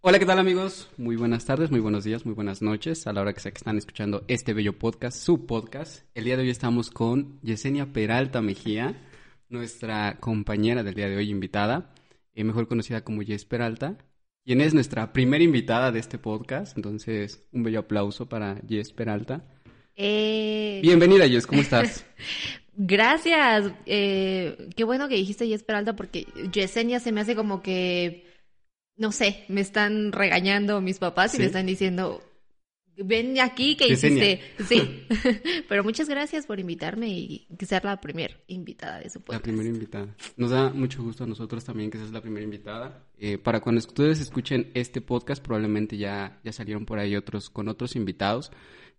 Hola, 0.00 0.18
¿qué 0.20 0.26
tal 0.26 0.38
amigos? 0.38 0.88
Muy 0.96 1.16
buenas 1.16 1.44
tardes, 1.44 1.70
muy 1.70 1.80
buenos 1.80 2.04
días, 2.04 2.24
muy 2.24 2.34
buenas 2.34 2.62
noches 2.62 3.06
a 3.06 3.12
la 3.12 3.22
hora 3.22 3.32
que 3.32 3.40
sea 3.40 3.50
que 3.50 3.58
están 3.58 3.76
escuchando 3.76 4.24
este 4.28 4.54
bello 4.54 4.78
podcast, 4.78 5.18
su 5.18 5.46
podcast. 5.46 6.04
El 6.14 6.24
día 6.24 6.36
de 6.36 6.42
hoy 6.44 6.50
estamos 6.50 6.90
con 6.90 7.40
Yesenia 7.42 7.92
Peralta 7.92 8.40
Mejía, 8.40 9.02
nuestra 9.48 10.18
compañera 10.20 10.84
del 10.84 10.94
día 10.94 11.08
de 11.08 11.16
hoy 11.16 11.30
invitada, 11.30 11.92
eh, 12.34 12.44
mejor 12.44 12.68
conocida 12.68 13.02
como 13.02 13.22
Yes 13.22 13.44
Peralta, 13.46 13.98
quien 14.44 14.60
es 14.60 14.74
nuestra 14.74 15.12
primera 15.12 15.42
invitada 15.42 15.90
de 15.90 15.98
este 15.98 16.18
podcast. 16.18 16.76
Entonces, 16.76 17.44
un 17.50 17.64
bello 17.64 17.80
aplauso 17.80 18.28
para 18.28 18.60
Yes 18.60 18.92
Peralta. 18.92 19.44
Eh... 19.96 20.78
Bienvenida, 20.82 21.26
Yes, 21.26 21.48
¿cómo 21.48 21.60
estás? 21.62 22.06
Gracias. 22.76 23.72
Eh, 23.86 24.68
qué 24.76 24.84
bueno 24.84 25.08
que 25.08 25.16
dijiste 25.16 25.48
Yes 25.48 25.64
Peralta 25.64 25.96
porque 25.96 26.26
Yesenia 26.52 27.00
se 27.00 27.10
me 27.10 27.22
hace 27.22 27.34
como 27.34 27.60
que, 27.60 28.25
no 28.96 29.12
sé, 29.12 29.44
me 29.48 29.60
están 29.60 30.12
regañando 30.12 30.80
mis 30.80 30.98
papás 30.98 31.34
y 31.34 31.36
¿Sí? 31.36 31.42
me 31.42 31.46
están 31.46 31.66
diciendo, 31.66 32.22
ven 32.96 33.38
aquí 33.40 33.76
que 33.76 33.88
hiciste. 33.88 34.40
Sí. 34.66 35.06
Pero 35.68 35.84
muchas 35.84 36.08
gracias 36.08 36.46
por 36.46 36.58
invitarme 36.58 37.08
y 37.08 37.46
ser 37.66 37.84
la 37.84 38.00
primera 38.00 38.34
invitada 38.46 39.00
de 39.00 39.10
su 39.10 39.18
La 39.18 39.24
podcast. 39.26 39.44
primera 39.44 39.68
invitada. 39.68 40.14
Nos 40.36 40.50
da 40.50 40.70
mucho 40.70 41.02
gusto 41.02 41.24
a 41.24 41.26
nosotros 41.26 41.64
también 41.64 41.90
que 41.90 41.98
seas 41.98 42.10
la 42.10 42.22
primera 42.22 42.44
invitada. 42.44 43.04
Eh, 43.18 43.38
para 43.38 43.60
cuando 43.60 43.80
ustedes 43.80 44.20
escuchen 44.20 44.70
este 44.74 45.00
podcast, 45.00 45.42
probablemente 45.42 45.96
ya, 45.96 46.40
ya 46.42 46.52
salieron 46.52 46.86
por 46.86 46.98
ahí 46.98 47.16
otros 47.16 47.50
con 47.50 47.68
otros 47.68 47.96
invitados 47.96 48.50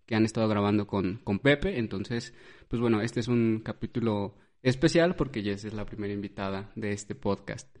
que 0.06 0.14
han 0.14 0.24
estado 0.24 0.48
grabando 0.48 0.86
con, 0.86 1.20
con 1.24 1.38
Pepe. 1.40 1.78
Entonces, 1.78 2.32
pues 2.68 2.80
bueno, 2.80 3.00
este 3.00 3.20
es 3.20 3.28
un 3.28 3.60
capítulo 3.64 4.36
especial 4.62 5.16
porque 5.16 5.42
Jess 5.42 5.64
es 5.64 5.74
la 5.74 5.84
primera 5.84 6.14
invitada 6.14 6.70
de 6.76 6.92
este 6.92 7.14
podcast. 7.14 7.77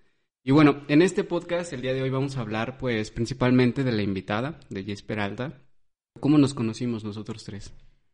Y 0.48 0.50
bueno, 0.50 0.80
en 0.88 1.02
este 1.02 1.24
podcast 1.24 1.74
el 1.74 1.82
día 1.82 1.92
de 1.92 2.00
hoy 2.00 2.08
vamos 2.08 2.38
a 2.38 2.40
hablar 2.40 2.78
pues 2.78 3.10
principalmente 3.10 3.84
de 3.84 3.92
la 3.92 4.00
invitada, 4.00 4.58
de 4.70 4.82
Jess 4.82 5.02
Peralta. 5.02 5.60
¿Cómo 6.20 6.38
nos 6.38 6.54
conocimos 6.54 7.04
nosotros 7.04 7.44
tres? 7.44 7.70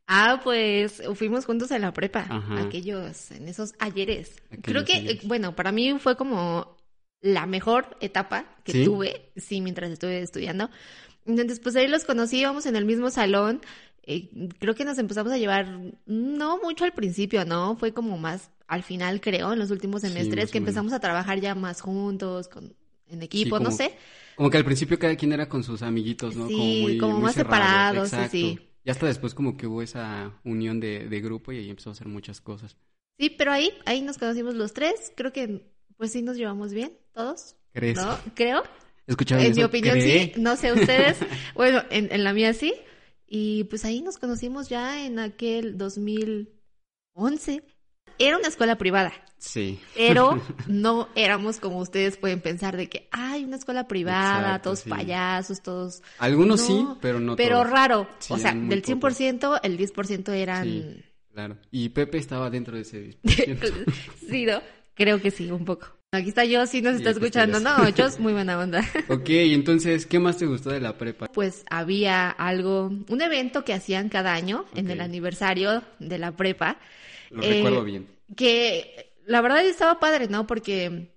Ah, 0.09 0.41
pues 0.43 1.01
fuimos 1.15 1.45
juntos 1.47 1.71
en 1.71 1.83
la 1.83 1.93
prepa, 1.93 2.27
Ajá. 2.29 2.63
aquellos, 2.63 3.31
en 3.31 3.47
esos 3.47 3.75
ayeres. 3.79 4.35
Aquellos 4.47 4.65
Creo 4.65 4.85
que, 4.85 4.95
ayeres. 4.95 5.29
bueno, 5.29 5.55
para 5.55 5.71
mí 5.71 5.97
fue 6.01 6.17
como 6.17 6.77
la 7.21 7.47
mejor 7.47 7.97
etapa 8.01 8.47
que 8.65 8.73
¿Sí? 8.73 8.85
tuve, 8.85 9.31
sí, 9.37 9.61
mientras 9.61 9.93
estuve 9.93 10.19
estudiando. 10.21 10.71
Entonces, 11.27 11.61
pues 11.61 11.77
ahí 11.77 11.87
los 11.87 12.05
conocí, 12.05 12.41
íbamos 12.41 12.67
en 12.67 12.75
el 12.75 12.85
mismo 12.85 13.11
salón. 13.11 13.61
eh, 14.03 14.29
creo 14.59 14.75
que 14.75 14.85
nos 14.85 14.99
empezamos 14.99 15.33
a 15.33 15.39
llevar, 15.39 15.69
no 16.05 16.59
mucho 16.61 16.85
al 16.85 16.95
principio, 16.95 17.45
¿no? 17.45 17.77
Fue 17.77 17.95
como 17.95 18.19
más 18.19 18.51
al 18.67 18.83
final, 18.83 19.21
creo, 19.21 19.53
en 19.53 19.59
los 19.59 19.71
últimos 19.71 20.01
semestres, 20.03 20.51
que 20.51 20.59
empezamos 20.59 20.93
a 20.93 21.01
trabajar 21.01 21.41
ya 21.41 21.55
más 21.55 21.81
juntos, 21.81 22.49
con, 22.49 22.75
en 23.07 23.23
equipo, 23.23 23.59
no 23.59 23.67
como- 23.67 23.77
sé. 23.77 23.95
Como 24.37 24.51
que 24.51 24.57
al 24.57 24.65
principio 24.65 24.99
cada 24.99 25.15
quien 25.17 25.33
era 25.33 25.49
con 25.49 25.63
sus 25.63 25.83
amiguitos, 25.83 26.35
¿no? 26.35 26.49
Sí, 26.49 26.99
como 27.01 27.21
más 27.21 27.35
separados, 27.35 28.11
sí, 28.11 28.17
sí. 28.31 28.59
Y 28.85 28.91
hasta 28.91 29.07
después 29.07 29.33
como 29.35 29.57
que 29.57 29.67
hubo 29.67 29.81
esa 29.81 30.33
unión 30.45 30.81
de, 30.81 31.09
de 31.09 31.21
grupo 31.21 31.53
y 31.53 31.59
ahí 31.59 31.71
empezó 31.71 31.91
a 31.91 31.93
hacer 31.93 32.09
muchas 32.09 32.41
cosas. 32.41 32.77
Sí, 33.19 33.31
pero 33.31 33.53
ahí, 33.53 33.71
ahí 33.87 34.03
nos 34.03 34.19
conocimos 34.19 34.55
los 34.55 34.73
tres. 34.75 35.13
Creo 35.17 35.33
que, 35.33 35.65
pues 35.97 36.13
sí 36.13 36.21
nos 36.23 36.37
llevamos 36.37 36.73
bien, 36.73 36.93
todos. 37.13 37.55
¿Crees? 37.73 37.97
¿No? 37.97 38.19
Creo. 38.35 38.63
¿Escucharon 39.07 39.45
En 39.45 39.53
eso? 39.53 39.61
mi 39.61 39.65
opinión, 39.65 39.95
¿Cree? 39.95 40.33
sí. 40.35 40.41
No 40.41 40.57
sé 40.57 40.73
ustedes. 40.73 41.19
bueno, 41.55 41.83
en, 41.91 42.13
en 42.13 42.25
la 42.25 42.33
mía 42.33 42.53
sí. 42.55 42.75
Y 43.27 43.65
pues 43.65 43.85
ahí 43.85 44.03
nos 44.03 44.19
conocimos 44.19 44.69
ya 44.69 45.07
en 45.07 45.19
aquel 45.19 45.79
2011. 45.79 47.63
Era 48.19 48.39
una 48.39 48.49
escuela 48.49 48.77
privada, 48.77 49.13
Sí. 49.39 49.79
pero 49.97 50.41
no 50.69 51.09
éramos 51.15 51.59
como 51.61 51.79
ustedes 51.79 52.17
pueden 52.17 52.41
pensar 52.41 52.77
de 52.77 52.89
que 52.89 53.09
hay 53.11 53.45
una 53.45 53.57
escuela 53.57 53.87
privada, 53.89 54.39
Exacto, 54.41 54.63
todos 54.65 54.81
sí. 54.81 54.89
payasos, 54.91 55.63
todos... 55.63 56.03
Algunos 56.19 56.61
No, 56.61 56.67
sí, 56.67 56.87
pero 57.01 57.21
no 57.21 57.37
Pero 57.37 57.59
todos. 57.59 57.71
raro. 57.71 58.09
Sí, 58.19 58.33
o 58.33 58.39
sea, 58.39 58.53
del 58.55 58.83
pocos. 58.83 59.19
100%, 59.21 59.61
el 59.63 59.79
10% 59.79 60.33
eran... 60.33 60.65
Sí, 60.65 61.05
claro. 61.33 61.57
Y 61.71 61.89
Pepe 61.91 62.19
estaba 62.19 62.49
dentro 62.51 62.77
de 62.77 62.83
ese 62.83 63.17
10%. 63.23 63.85
sí, 64.29 64.47
¿no? 64.47 64.61
Creo 64.95 65.21
que 65.21 65.31
sí, 65.31 65.51
un 65.51 65.65
poco. 65.65 65.89
Aquí 66.13 66.29
está 66.29 66.45
yo, 66.45 66.65
sí 66.69 66.81
nos 66.81 66.95
está 66.95 67.11
escuchando. 67.11 67.59
No, 67.59 67.89
yo 67.89 68.07
es 68.07 68.21
muy 68.21 68.33
buena 68.33 68.57
onda. 68.57 68.81
ok, 69.09 69.29
entonces, 69.29 70.07
¿qué 70.07 70.21
más 70.21 70.37
te 70.39 70.47
gustó 70.47 70.71
de 70.71 70.79
la 70.81 70.97
prepa? 70.97 71.27
Pues 71.27 71.65
había 71.69 72.31
algo, 72.31 72.93
un 73.09 73.21
evento 73.21 73.65
que 73.65 73.75
hacían 73.75 74.09
cada 74.09 74.33
año 74.33 74.65
en 74.77 74.89
el 74.89 75.01
aniversario 75.01 75.83
de 75.99 76.19
la 76.19 76.31
prepa, 76.31 76.79
Lo 77.35 77.43
Eh, 77.43 77.49
recuerdo 77.57 77.85
bien. 77.85 78.07
que 78.37 79.15
la 79.27 79.41
verdad 79.41 79.65
estaba 79.67 80.01
padre, 80.01 80.29
¿no? 80.29 80.47
Porque 80.47 81.13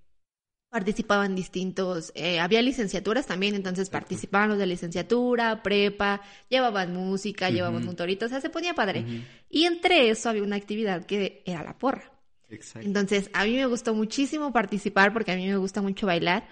participaban 0.70 1.36
distintos, 1.36 2.12
eh, 2.16 2.40
había 2.40 2.62
licenciaturas 2.62 3.26
también, 3.26 3.56
entonces 3.56 3.88
Exacto. 3.88 4.06
participaban 4.06 4.50
los 4.50 4.58
de 4.58 4.68
licenciatura, 4.68 5.64
prepa, 5.64 6.22
llevaban 6.50 6.94
música, 6.94 7.50
llevaban 7.50 7.96
torito, 7.96 8.26
o 8.26 8.30
sea, 8.30 8.42
se 8.42 8.50
ponía 8.50 8.74
padre. 8.76 9.06
Y 9.50 9.64
entre 9.66 10.10
eso 10.10 10.30
había 10.30 10.44
una 10.44 10.58
actividad 10.58 11.06
que 11.06 11.42
era 11.46 11.64
la 11.64 11.78
porra. 11.78 12.12
Exacto. 12.50 12.86
Entonces, 12.88 13.30
a 13.34 13.46
mí 13.46 13.56
me 13.56 13.66
gustó 13.66 13.94
muchísimo 13.94 14.52
participar 14.54 15.14
porque 15.14 15.32
a 15.32 15.36
mí 15.36 15.48
me 15.48 15.58
gusta 15.58 15.82
mucho 15.82 16.06
bailar. 16.06 16.48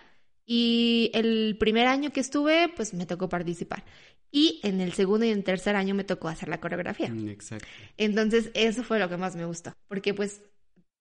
Y 0.45 1.11
el 1.13 1.57
primer 1.59 1.87
año 1.87 2.11
que 2.11 2.19
estuve, 2.19 2.69
pues 2.75 2.93
me 2.93 3.05
tocó 3.05 3.29
participar. 3.29 3.83
Y 4.31 4.59
en 4.63 4.81
el 4.81 4.93
segundo 4.93 5.25
y 5.25 5.29
en 5.29 5.39
el 5.39 5.43
tercer 5.43 5.75
año 5.75 5.95
me 5.95 6.03
tocó 6.03 6.27
hacer 6.27 6.49
la 6.49 6.59
coreografía. 6.59 7.09
Mm, 7.09 7.29
Exacto. 7.29 7.67
Entonces, 7.97 8.51
eso 8.53 8.83
fue 8.83 8.99
lo 8.99 9.09
que 9.09 9.17
más 9.17 9.35
me 9.35 9.45
gustó. 9.45 9.73
Porque 9.87 10.13
pues 10.13 10.41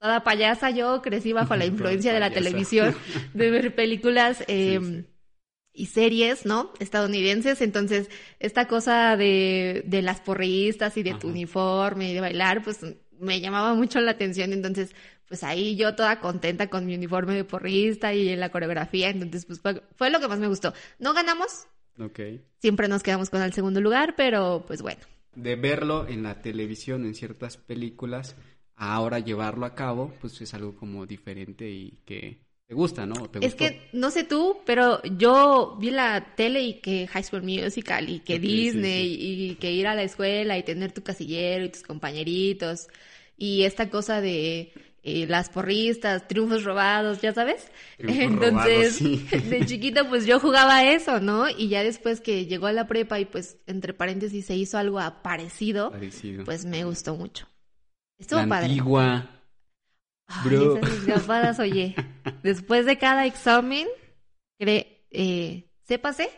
toda 0.00 0.24
payasa 0.24 0.70
yo 0.70 1.02
crecí 1.02 1.32
bajo 1.32 1.56
la 1.56 1.66
influencia 1.66 2.12
de 2.12 2.20
la 2.20 2.30
televisión, 2.32 2.94
de 3.34 3.50
ver 3.50 3.74
películas 3.74 4.44
eh, 4.48 4.80
Sí, 4.80 4.86
sí. 4.86 5.04
y 5.72 5.86
series, 5.86 6.46
¿no? 6.46 6.72
Estadounidenses. 6.78 7.60
Entonces, 7.60 8.08
esta 8.38 8.68
cosa 8.68 9.16
de, 9.16 9.82
de 9.86 10.02
las 10.02 10.20
porristas 10.20 10.96
y 10.96 11.02
de 11.02 11.14
tu 11.14 11.28
uniforme 11.28 12.10
y 12.10 12.14
de 12.14 12.20
bailar, 12.20 12.62
pues 12.62 12.80
me 13.18 13.40
llamaba 13.40 13.74
mucho 13.74 14.00
la 14.00 14.12
atención. 14.12 14.52
Entonces, 14.52 14.94
pues 15.28 15.42
ahí 15.44 15.76
yo 15.76 15.94
toda 15.94 16.20
contenta 16.20 16.68
con 16.68 16.86
mi 16.86 16.94
uniforme 16.94 17.34
de 17.34 17.44
porrista 17.44 18.12
y 18.14 18.28
en 18.28 18.40
la 18.40 18.50
coreografía. 18.50 19.08
Entonces, 19.10 19.46
pues 19.46 19.60
fue, 19.60 19.82
fue 19.96 20.10
lo 20.10 20.20
que 20.20 20.28
más 20.28 20.38
me 20.38 20.48
gustó. 20.48 20.72
No 20.98 21.14
ganamos, 21.14 21.66
Ok. 21.98 22.20
siempre 22.58 22.88
nos 22.88 23.02
quedamos 23.02 23.30
con 23.30 23.42
el 23.42 23.52
segundo 23.52 23.80
lugar, 23.80 24.14
pero 24.16 24.64
pues 24.66 24.82
bueno. 24.82 25.00
De 25.34 25.56
verlo 25.56 26.06
en 26.08 26.22
la 26.22 26.40
televisión, 26.42 27.04
en 27.04 27.14
ciertas 27.14 27.56
películas, 27.56 28.36
ahora 28.76 29.18
llevarlo 29.18 29.66
a 29.66 29.74
cabo, 29.74 30.12
pues 30.20 30.40
es 30.40 30.54
algo 30.54 30.76
como 30.76 31.06
diferente 31.06 31.68
y 31.68 31.98
que 32.04 32.38
te 32.66 32.74
gusta, 32.74 33.04
¿no? 33.04 33.22
¿O 33.24 33.28
te 33.28 33.44
Es 33.44 33.54
que 33.54 33.80
no 33.92 34.10
sé 34.10 34.24
tú, 34.24 34.58
pero 34.64 35.02
yo 35.02 35.76
vi 35.80 35.90
la 35.90 36.34
tele 36.36 36.62
y 36.62 36.74
que 36.80 37.06
High 37.08 37.24
School 37.24 37.42
Musical 37.42 38.08
y 38.08 38.20
que 38.20 38.38
sí, 38.40 38.46
Disney 38.46 39.16
y 39.18 39.54
que 39.56 39.72
ir 39.72 39.86
a 39.86 39.94
la 39.94 40.02
escuela 40.02 40.56
y 40.56 40.62
tener 40.62 40.92
tu 40.92 41.02
casillero 41.02 41.64
y 41.64 41.68
tus 41.68 41.82
compañeritos 41.82 42.88
y 43.36 43.64
esta 43.64 43.90
cosa 43.90 44.20
de 44.20 44.72
eh, 45.04 45.26
las 45.28 45.50
porristas, 45.50 46.26
triunfos 46.26 46.64
robados, 46.64 47.20
ya 47.20 47.32
sabes. 47.34 47.70
Triunfos 47.98 48.46
Entonces, 48.48 48.96
sí. 48.96 49.26
de 49.50 49.64
chiquita 49.66 50.08
pues 50.08 50.24
yo 50.26 50.40
jugaba 50.40 50.76
a 50.78 50.90
eso, 50.92 51.20
¿no? 51.20 51.48
Y 51.48 51.68
ya 51.68 51.82
después 51.84 52.20
que 52.20 52.46
llegó 52.46 52.66
a 52.66 52.72
la 52.72 52.86
prepa 52.88 53.20
y 53.20 53.26
pues 53.26 53.58
entre 53.66 53.92
paréntesis 53.94 54.46
se 54.46 54.56
hizo 54.56 54.78
algo 54.78 54.98
parecido, 55.22 55.90
Parecido. 55.90 56.44
pues 56.44 56.64
me 56.64 56.84
gustó 56.84 57.14
mucho. 57.16 57.46
Estuvo 58.18 58.40
la 58.40 58.48
padre. 58.48 58.66
antigua. 58.66 59.30
Ay, 60.26 60.48
Bro. 60.50 60.76
esas 60.78 60.92
escapadas, 61.06 61.58
oye. 61.60 61.94
Después 62.42 62.86
de 62.86 62.96
cada 62.96 63.26
examen, 63.26 63.86
cre- 64.58 64.86
eh, 65.10 65.70
sépase 65.82 66.30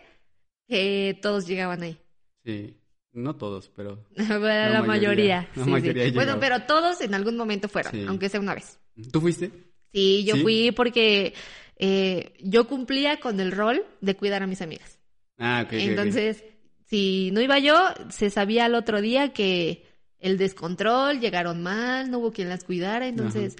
que 0.68 1.16
todos 1.22 1.46
llegaban 1.46 1.82
ahí. 1.82 1.98
Sí. 2.44 2.76
No 3.16 3.34
todos, 3.36 3.70
pero. 3.74 4.04
La 4.14 4.24
la, 4.68 4.82
mayoría, 4.82 4.86
mayoría. 4.86 5.48
la 5.54 5.80
sí, 5.80 5.92
sí. 6.10 6.10
Bueno, 6.14 6.38
pero 6.38 6.62
todos 6.62 7.00
en 7.00 7.14
algún 7.14 7.36
momento 7.36 7.68
fueron, 7.68 7.92
Sí. 7.92 8.04
aunque 8.06 8.28
sea 8.28 8.40
una 8.40 8.54
vez. 8.54 8.78
¿Tú 9.10 9.20
fuiste? 9.20 9.50
Sí, 9.92 10.24
yo 10.24 10.36
fui 10.36 10.70
porque 10.72 11.32
eh, 11.78 12.34
yo 12.40 12.66
cumplía 12.68 13.18
con 13.18 13.40
el 13.40 13.52
rol 13.52 13.84
de 14.02 14.14
cuidar 14.16 14.42
a 14.42 14.46
mis 14.46 14.60
amigas. 14.60 14.98
Ah, 15.38 15.62
ok. 15.66 15.72
Entonces, 15.72 16.44
si 16.84 17.30
no 17.32 17.40
iba 17.40 17.58
yo, 17.58 17.76
se 18.10 18.28
sabía 18.30 18.66
al 18.66 18.74
otro 18.74 19.00
día 19.00 19.32
que 19.32 19.84
el 20.18 20.36
descontrol, 20.38 21.20
llegaron 21.20 21.62
mal, 21.62 22.10
no 22.10 22.18
hubo 22.18 22.32
quien 22.32 22.48
las 22.50 22.64
cuidara, 22.64 23.06
entonces... 23.08 23.56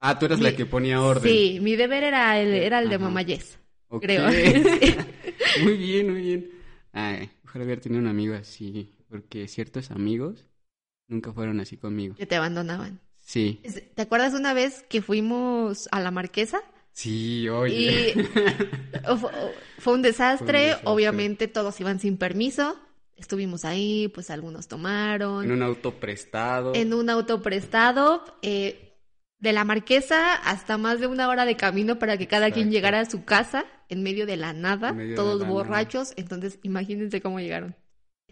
Ah, 0.00 0.18
tú 0.18 0.26
eras 0.26 0.38
mi- 0.38 0.44
la 0.44 0.56
que 0.56 0.66
ponía 0.66 1.00
orden. 1.00 1.22
Sí, 1.32 1.58
mi 1.60 1.74
deber 1.76 2.02
era 2.04 2.40
el, 2.40 2.52
era 2.54 2.80
el 2.80 2.88
de 2.88 2.96
Ajá. 2.96 3.04
mamá 3.04 3.22
Yes. 3.22 3.58
Ok. 3.88 4.02
creo. 4.02 4.26
muy 5.62 5.76
bien, 5.76 6.10
muy 6.12 6.20
bien. 6.22 6.50
Ay, 6.92 7.30
ojalá 7.44 7.64
hubiera 7.64 7.80
tenido 7.80 8.00
un 8.02 8.08
amigo 8.08 8.34
así, 8.34 8.90
porque 9.12 9.46
ciertos 9.48 9.90
amigos 9.90 10.46
nunca 11.06 11.32
fueron 11.32 11.60
así 11.60 11.76
conmigo. 11.76 12.16
que 12.16 12.26
te 12.26 12.34
abandonaban. 12.36 13.00
Sí, 13.24 13.60
¿Te 13.94 14.02
acuerdas 14.02 14.34
una 14.34 14.52
vez 14.54 14.84
que 14.88 15.00
fuimos 15.02 15.88
a 15.92 16.00
la 16.00 16.10
marquesa? 16.10 16.60
sí, 16.92 17.48
oye. 17.48 18.14
Y 18.16 18.22
fue, 19.16 19.30
fue 19.78 19.94
un 19.94 20.02
desastre, 20.02 20.58
desastre. 20.60 20.90
obviamente 20.90 21.46
todos 21.48 21.80
iban 21.80 22.00
sin 22.00 22.16
permiso, 22.18 22.76
estuvimos 23.16 23.64
ahí, 23.64 24.08
pues 24.08 24.30
algunos 24.30 24.66
tomaron, 24.68 25.44
en 25.44 25.52
un 25.52 25.62
auto 25.62 26.00
prestado. 26.00 26.74
en 26.74 26.92
un 26.94 27.08
auto 27.10 27.40
prestado, 27.42 28.24
eh, 28.42 28.88
de 29.38 29.52
la 29.52 29.64
marquesa 29.64 30.34
hasta 30.34 30.78
más 30.78 31.00
de 31.00 31.06
una 31.08 31.28
hora 31.28 31.44
de 31.44 31.56
camino 31.56 31.98
para 31.98 32.16
que 32.18 32.28
cada 32.28 32.50
quien 32.50 32.70
llegara 32.70 33.00
a 33.00 33.10
su 33.10 33.24
casa 33.24 33.64
en 33.88 34.02
medio 34.02 34.26
de 34.26 34.36
la 34.36 34.52
nada, 34.52 34.92
de 34.92 35.14
todos 35.14 35.40
nada. 35.40 35.50
borrachos. 35.52 36.12
Entonces, 36.16 36.58
imagínense 36.62 37.20
cómo 37.20 37.40
llegaron. 37.40 37.74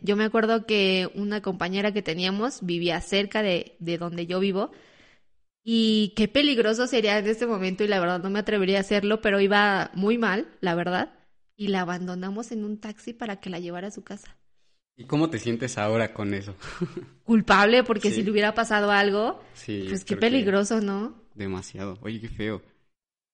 Yo 0.03 0.17
me 0.17 0.25
acuerdo 0.25 0.67
que 0.67 1.11
una 1.15 1.43
compañera 1.43 1.93
que 1.93 2.03
teníamos 2.03 2.65
vivía 2.65 3.01
cerca 3.01 3.43
de, 3.43 3.77
de 3.81 3.99
donde 3.99 4.27
yo 4.27 4.41
vivo. 4.41 4.71
Y 5.63 6.15
qué 6.17 6.27
peligroso 6.27 6.87
sería 6.87 7.19
en 7.19 7.27
este 7.27 7.47
momento, 7.47 7.85
y 7.85 7.89
la 7.89 8.01
verdad 8.01 8.23
no 8.23 8.31
me 8.31 8.39
atrevería 8.39 8.79
a 8.79 8.81
hacerlo, 8.81 9.21
pero 9.21 9.41
iba 9.41 9.91
muy 9.95 10.17
mal, 10.17 10.49
la 10.61 10.75
verdad. 10.75 11.13
Y 11.55 11.69
la 11.69 11.83
abandonamos 11.83 12.51
en 12.51 12.65
un 12.65 12.81
taxi 12.81 13.13
para 13.13 13.41
que 13.41 13.51
la 13.51 13.59
llevara 13.59 13.89
a 13.89 13.91
su 13.91 14.03
casa. 14.03 14.37
¿Y 14.97 15.05
cómo 15.05 15.29
te 15.29 15.39
sientes 15.39 15.77
ahora 15.77 16.15
con 16.15 16.33
eso? 16.33 16.55
Culpable, 17.25 17.85
porque 17.85 18.09
Sí. 18.09 18.17
si 18.17 18.23
le 18.23 18.31
hubiera 18.31 18.55
pasado 18.55 18.91
algo, 18.91 19.43
Sí. 19.53 19.85
pues 19.89 20.05
qué 20.05 20.17
peligroso, 20.17 20.81
¿no? 20.81 21.23
Demasiado. 21.35 21.99
Oye, 22.03 22.21
qué 22.21 22.29
feo. 22.29 22.63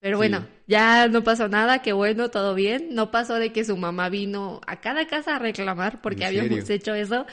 Pero 0.00 0.16
Sí. 0.16 0.18
bueno, 0.18 0.46
ya 0.66 1.08
no 1.08 1.24
pasó 1.24 1.48
nada, 1.48 1.82
qué 1.82 1.92
bueno, 1.92 2.30
todo 2.30 2.54
bien. 2.54 2.94
No 2.94 3.10
pasó 3.10 3.34
de 3.34 3.52
que 3.52 3.64
su 3.64 3.76
mamá 3.76 4.08
vino 4.08 4.60
a 4.66 4.80
cada 4.80 5.06
casa 5.06 5.36
a 5.36 5.38
reclamar 5.38 6.00
porque 6.02 6.22
¿En 6.22 6.28
habíamos 6.28 6.64
serio? 6.66 6.74
hecho 6.74 6.94
eso, 6.94 7.26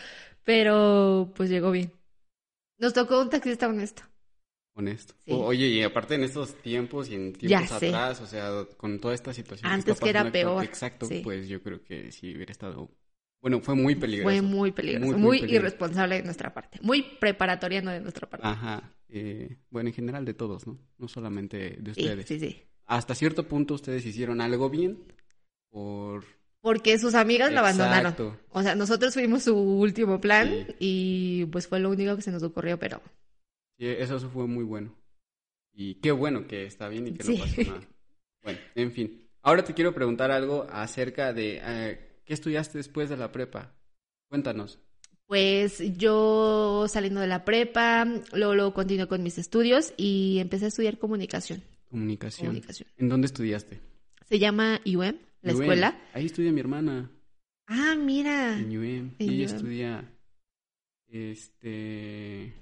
pero 0.43 1.31
pues 1.35 1.49
llegó 1.49 1.71
bien. 1.71 1.91
Nos 2.79 2.93
tocó 2.93 3.21
un 3.21 3.29
taxista 3.29 3.67
honesto. 3.67 4.03
Honesto. 4.75 5.13
Sí. 5.25 5.31
O- 5.33 5.45
Oye, 5.45 5.67
y 5.67 5.83
aparte 5.83 6.15
en 6.15 6.23
estos 6.23 6.55
tiempos 6.61 7.09
y 7.09 7.15
en 7.15 7.33
Ya 7.33 7.59
tiempos 7.59 7.77
sé. 7.79 7.87
atrás, 7.89 8.21
o 8.21 8.25
sea, 8.25 8.49
con 8.77 8.99
toda 8.99 9.13
esta 9.13 9.31
situación. 9.33 9.71
Antes 9.71 9.99
que 9.99 10.09
era 10.09 10.31
peor, 10.31 10.63
Exacto, 10.63 11.05
sí. 11.05 11.21
pues 11.23 11.47
yo 11.47 11.61
creo 11.61 11.83
que 11.83 12.11
sí 12.11 12.33
hubiera 12.35 12.51
estado. 12.51 12.89
Bueno, 13.41 13.59
fue 13.61 13.75
muy 13.75 13.93
peligroso. 13.95 14.29
Fue 14.29 14.41
muy 14.41 14.71
peligroso, 14.71 15.05
Muy, 15.05 15.13
muy, 15.15 15.21
muy 15.21 15.39
peligroso. 15.41 15.65
irresponsable 15.67 16.15
de 16.15 16.23
nuestra 16.23 16.53
parte, 16.53 16.79
muy 16.81 17.03
preparatoriano 17.19 17.91
de 17.91 17.99
nuestra 17.99 18.27
parte. 18.27 18.47
Ajá. 18.47 18.89
Eh, 19.13 19.57
bueno, 19.69 19.89
en 19.89 19.95
general 19.95 20.25
de 20.25 20.33
todos, 20.33 20.65
¿no? 20.67 20.77
No 20.97 21.07
solamente 21.07 21.77
de 21.79 21.93
sí, 21.93 22.01
ustedes. 22.01 22.25
sí, 22.27 22.39
sí. 22.39 22.63
Hasta 22.85 23.15
cierto 23.15 23.47
punto 23.47 23.75
ustedes 23.75 24.05
hicieron 24.05 24.41
algo 24.41 24.69
bien 24.69 24.99
por... 25.69 26.23
Porque 26.61 26.97
sus 26.97 27.13
amigas 27.13 27.51
la 27.51 27.59
abandonaron. 27.59 28.37
O 28.49 28.61
sea, 28.63 28.73
nosotros 28.75 29.13
fuimos 29.13 29.43
su 29.43 29.55
último 29.57 30.19
plan 30.21 30.49
Sí. 30.49 30.75
y 30.79 31.45
pues 31.47 31.67
fue 31.67 31.79
lo 31.79 31.89
único 31.89 32.15
que 32.15 32.21
se 32.21 32.31
nos 32.31 32.43
ocurrió, 32.43 32.79
pero 32.79 33.01
Sí, 33.77 33.85
eso 33.87 34.19
fue 34.29 34.47
muy 34.47 34.63
bueno. 34.63 34.95
Y 35.73 35.95
qué 35.95 36.11
bueno 36.11 36.47
que 36.47 36.65
está 36.65 36.87
bien 36.87 37.07
y 37.07 37.13
que 37.13 37.23
Sí. 37.23 37.37
no 37.37 37.43
pasó 37.43 37.61
nada. 37.63 37.87
Bueno, 38.43 38.59
en 38.75 38.91
fin. 38.91 39.29
Ahora 39.41 39.63
te 39.63 39.73
quiero 39.73 39.93
preguntar 39.93 40.29
algo 40.31 40.67
acerca 40.69 41.31
de 41.33 41.61
eh, 41.63 42.19
qué 42.25 42.33
estudiaste 42.33 42.77
después 42.77 43.09
de 43.09 43.15
la 43.17 43.31
prepa. 43.31 43.73
Cuéntanos. 44.29 44.79
Pues 45.27 45.81
yo 45.97 46.85
saliendo 46.87 47.21
de 47.21 47.27
la 47.27 47.45
prepa, 47.45 48.05
luego, 48.33 48.55
luego 48.55 48.73
continué 48.73 49.07
con 49.07 49.23
mis 49.23 49.37
estudios 49.37 49.93
y 49.97 50.37
empecé 50.39 50.65
a 50.65 50.67
estudiar 50.67 50.97
comunicación. 50.97 51.63
Comunicación. 51.89 52.47
Comunicación. 52.47 52.89
¿En 52.97 53.09
dónde 53.09 53.27
estudiaste? 53.27 53.79
Se 54.27 54.39
llama 54.39 54.81
UM, 54.85 55.15
la 55.41 55.53
UM. 55.53 55.61
escuela. 55.61 56.01
Ahí 56.13 56.25
estudia 56.25 56.51
mi 56.51 56.59
hermana. 56.59 57.09
Ah, 57.67 57.95
mira. 57.97 58.57
En 58.59 58.77
UM. 58.77 59.11
En 59.19 59.29
ella 59.29 59.47
UM. 59.47 59.55
estudia 59.55 60.11
este 61.07 62.53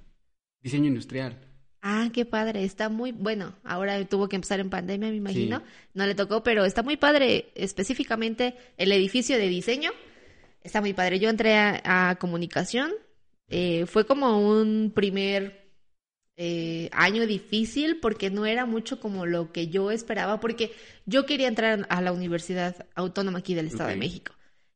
diseño 0.61 0.87
industrial. 0.87 1.37
Ah, 1.81 2.09
qué 2.13 2.25
padre. 2.25 2.63
Está 2.63 2.89
muy 2.89 3.11
bueno. 3.11 3.55
Ahora 3.63 4.03
tuvo 4.05 4.29
que 4.29 4.35
empezar 4.35 4.59
en 4.59 4.69
pandemia, 4.69 5.09
me 5.09 5.15
imagino. 5.15 5.59
Sí. 5.59 5.65
No 5.95 6.05
le 6.05 6.13
tocó, 6.13 6.43
pero 6.43 6.63
está 6.65 6.83
muy 6.83 6.97
padre. 6.97 7.51
Específicamente 7.55 8.55
el 8.77 8.91
edificio 8.91 9.37
de 9.37 9.47
diseño. 9.47 9.91
Está 10.61 10.81
muy 10.81 10.93
padre. 10.93 11.19
Yo 11.19 11.29
entré 11.29 11.55
a, 11.57 12.09
a 12.09 12.15
comunicación. 12.17 12.91
Eh, 13.47 13.85
fue 13.85 14.05
como 14.05 14.39
un 14.39 14.91
primer 14.95 15.61
eh, 16.37 16.89
año 16.93 17.27
difícil 17.27 17.99
porque 17.99 18.29
no 18.31 18.45
era 18.45 18.65
mucho 18.65 18.99
como 18.99 19.25
lo 19.25 19.51
que 19.51 19.67
yo 19.67 19.91
esperaba, 19.91 20.39
porque 20.39 20.73
yo 21.05 21.25
quería 21.25 21.47
entrar 21.47 21.85
a 21.89 22.01
la 22.01 22.13
Universidad 22.13 22.87
Autónoma 22.95 23.39
aquí 23.39 23.53
del 23.53 23.67
Estado 23.67 23.89
de 23.89 23.97
México. 23.97 24.33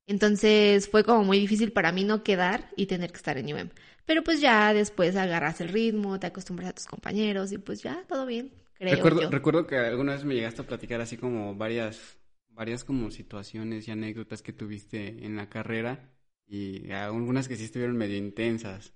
Entonces 0.07 0.89
fue 0.89 1.03
como 1.03 1.23
muy 1.23 1.39
difícil 1.39 1.71
para 1.71 1.91
mí 1.91 2.03
no 2.03 2.23
quedar 2.23 2.69
y 2.75 2.85
tener 2.87 3.11
que 3.11 3.17
estar 3.17 3.37
en 3.37 3.53
UM. 3.53 3.69
Pero 4.05 4.23
pues 4.23 4.41
ya 4.41 4.73
después 4.73 5.15
agarras 5.15 5.61
el 5.61 5.69
ritmo, 5.69 6.19
te 6.19 6.27
acostumbras 6.27 6.69
a 6.69 6.73
tus 6.73 6.85
compañeros 6.85 7.51
y 7.51 7.57
pues 7.57 7.81
ya 7.81 8.03
todo 8.07 8.25
bien, 8.25 8.51
creo 8.75 8.89
recuerdo, 8.89 9.17
yo. 9.17 9.29
recuerdo 9.29 9.67
que 9.67 9.77
alguna 9.77 10.13
vez 10.13 10.23
me 10.25 10.35
llegaste 10.35 10.61
a 10.61 10.67
platicar 10.67 11.01
así 11.01 11.17
como 11.17 11.55
varias, 11.55 12.17
varias 12.55 12.83
como 12.83 13.11
situaciones 13.11 13.87
y 13.87 13.91
anécdotas 13.91 14.41
que 14.41 14.53
tuviste 14.53 15.25
en 15.25 15.35
la 15.35 15.49
carrera 15.49 16.11
y 16.47 16.91
algunas 16.91 17.47
que 17.47 17.55
sí 17.57 17.65
estuvieron 17.65 17.97
medio 17.97 18.17
intensas. 18.17 18.93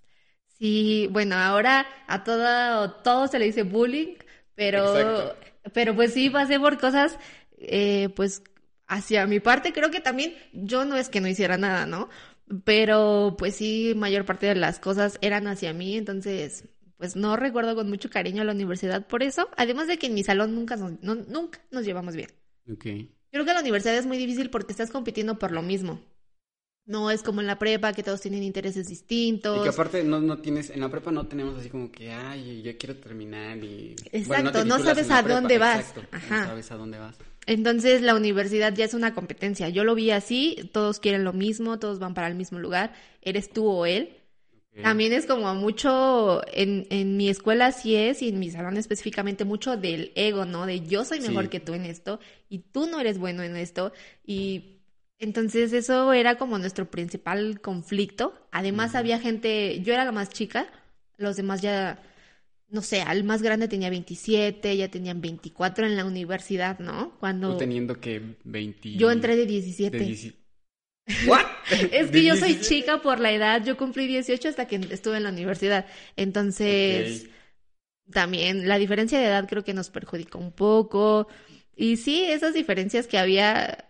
Sí, 0.58 1.08
bueno, 1.12 1.36
ahora 1.38 1.86
a 2.08 2.24
todo, 2.24 2.92
todo 3.02 3.28
se 3.28 3.40
le 3.40 3.46
dice 3.46 3.64
bullying, 3.64 4.16
pero, 4.56 4.82
Exacto. 4.84 5.36
pero 5.74 5.96
pues 5.96 6.14
sí 6.14 6.30
pasé 6.30 6.60
por 6.60 6.78
cosas, 6.80 7.18
eh, 7.58 8.10
pues 8.16 8.44
hacia 8.88 9.26
mi 9.26 9.40
parte, 9.40 9.72
creo 9.72 9.90
que 9.92 10.02
también 10.02 10.34
yo 10.54 10.84
no 10.86 10.98
es 10.98 11.08
que 11.10 11.22
no 11.22 11.28
hiciera 11.30 11.58
nada, 11.58 11.86
¿no? 11.86 12.10
Pero 12.66 13.36
pues 13.38 13.56
sí, 13.56 13.94
mayor 13.96 14.26
parte 14.26 14.48
de 14.48 14.56
las 14.56 14.80
cosas 14.80 15.18
eran 15.22 15.48
hacia 15.48 15.72
mí, 15.74 15.96
entonces 15.98 16.66
pues 16.98 17.16
no 17.16 17.38
recuerdo 17.38 17.76
con 17.76 17.88
mucho 17.90 18.10
cariño 18.10 18.42
a 18.42 18.46
la 18.46 18.52
universidad 18.52 19.08
por 19.08 19.24
eso, 19.24 19.50
además 19.56 19.88
de 19.88 19.98
que 19.98 20.08
en 20.08 20.14
mi 20.16 20.24
salón 20.24 20.54
nunca 20.56 20.76
nos, 20.76 21.02
no- 21.02 21.16
nunca 21.16 21.60
nos 21.72 21.86
llevamos 21.86 22.16
bien. 22.16 22.30
Creo 23.32 23.46
que 23.46 23.54
la 23.54 23.62
universidad 23.62 23.96
es 23.96 24.06
muy 24.06 24.18
difícil 24.18 24.50
porque 24.50 24.72
estás 24.72 24.92
compitiendo 24.92 25.38
por 25.38 25.52
lo 25.52 25.62
mismo. 25.62 26.02
No 26.86 27.12
es 27.12 27.22
como 27.22 27.42
en 27.42 27.48
la 27.48 27.60
prepa 27.60 27.94
que 27.94 28.02
todos 28.02 28.20
tienen 28.20 28.42
intereses 28.42 28.88
distintos. 28.88 29.60
Y 29.60 29.64
que 29.64 29.70
aparte 29.70 30.04
no, 30.04 30.20
no 30.20 30.40
tienes, 30.40 30.72
en 30.72 30.80
la 30.80 30.90
prepa 30.90 31.12
no 31.12 31.28
tenemos 31.28 31.56
así 31.60 31.70
como 31.70 31.92
que, 31.92 32.12
ay, 32.12 32.64
ya 32.64 32.76
quiero 32.78 32.96
terminar 32.96 33.58
y... 33.64 33.96
Bueno, 34.26 34.50
Exacto, 34.50 34.64
te 34.64 34.66
no 34.66 34.80
sabes 34.80 35.12
a 35.12 35.22
dónde 35.22 35.60
vas. 35.60 35.82
Exacto, 35.82 36.02
Ajá. 36.12 36.42
no 36.42 36.48
sabes 36.48 36.72
a 36.72 36.78
dónde 36.78 36.98
vas. 36.98 37.16
Entonces 37.46 38.02
la 38.02 38.16
universidad 38.16 38.74
ya 38.74 38.86
es 38.86 38.96
una 38.96 39.14
competencia. 39.14 39.70
Yo 39.70 39.84
lo 39.84 39.94
vi 39.94 40.12
así, 40.12 40.70
todos 40.72 41.00
quieren 41.00 41.24
lo 41.24 41.34
mismo, 41.34 41.78
todos 41.78 42.00
van 42.00 42.16
para 42.16 42.28
el 42.28 42.36
mismo 42.36 42.58
lugar, 42.58 42.94
eres 43.22 43.52
tú 43.52 43.68
o 43.68 43.86
él. 43.86 44.19
También 44.82 45.12
es 45.12 45.26
como 45.26 45.54
mucho, 45.56 46.42
en, 46.54 46.88
en 46.90 47.18
mi 47.18 47.28
escuela 47.28 47.72
sí 47.74 47.96
es, 47.96 48.22
y 48.22 48.30
en 48.30 48.40
mi 48.40 48.50
salón 48.50 48.78
específicamente, 48.78 49.44
mucho 49.44 49.76
del 49.76 50.12
ego, 50.16 50.46
¿no? 50.46 50.66
De 50.66 50.82
yo 50.88 51.04
soy 51.04 51.20
mejor 51.20 51.46
Sí. 51.46 51.50
que 51.50 51.60
tú 51.60 51.74
en 51.74 51.86
esto, 51.86 52.20
y 52.48 52.60
tú 52.60 52.88
no 52.88 53.00
eres 53.02 53.18
bueno 53.18 53.44
en 53.44 53.58
esto, 53.58 53.92
y 54.26 54.78
entonces 55.18 55.74
eso 55.74 56.14
era 56.14 56.38
como 56.38 56.58
nuestro 56.60 56.90
principal 56.90 57.60
conflicto. 57.60 58.34
Además 58.52 58.96
había 58.96 59.20
gente, 59.20 59.82
yo 59.82 59.94
era 59.94 60.06
la 60.06 60.14
más 60.14 60.30
chica, 60.30 60.72
los 61.18 61.36
demás 61.36 61.62
ya, 61.62 62.02
no 62.70 62.82
sé, 62.82 63.02
al 63.02 63.26
más 63.26 63.42
grande 63.42 63.68
tenía 63.68 63.90
27, 63.90 64.78
ya 64.78 64.88
tenían 64.90 65.20
24 65.20 65.88
en 65.88 65.98
la 65.98 66.06
universidad, 66.06 66.80
¿no? 66.80 67.18
Cuando 67.20 67.52
Tú 67.52 67.58
teniendo 67.58 68.00
que 68.00 68.38
20... 68.46 68.94
yo 68.94 69.12
entré 69.12 69.36
de 69.36 69.46
17. 69.46 69.98
de 69.98 70.06
10 70.06 70.34
¿What? 71.18 71.46
Es 71.92 72.12
¿De 72.12 72.12
que 72.12 72.24
yo 72.24 72.36
soy 72.36 72.60
17? 72.60 72.60
chica 72.60 73.02
por 73.02 73.20
la 73.20 73.32
edad, 73.32 73.64
yo 73.64 73.78
cumplí 73.78 74.08
18 74.08 74.50
hasta 74.50 74.68
que 74.68 74.76
estuve 74.92 75.18
en 75.18 75.24
la 75.24 75.30
universidad. 75.30 75.86
Entonces, 76.16 77.28
también 78.12 78.68
la 78.68 78.78
diferencia 78.78 79.20
de 79.20 79.28
edad 79.28 79.48
creo 79.50 79.64
que 79.64 79.74
nos 79.74 79.90
perjudicó 79.90 80.40
un 80.40 80.52
poco. 80.54 81.28
Y 81.76 81.98
sí, 81.98 82.26
esas 82.26 82.54
diferencias 82.54 83.08
que 83.08 83.18
había, 83.20 83.90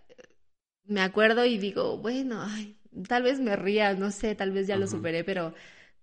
me 0.85 1.01
acuerdo 1.01 1.45
y 1.45 1.57
digo, 1.57 1.97
bueno, 1.99 2.41
ay, 2.43 2.77
tal 3.07 3.23
vez 3.23 3.39
me 3.39 3.55
ría, 3.55 3.93
no 3.95 4.11
sé, 4.11 4.35
tal 4.35 4.51
vez 4.51 4.67
ya 4.67 4.77
lo 4.77 4.87
superé, 4.87 5.23
pero 5.23 5.53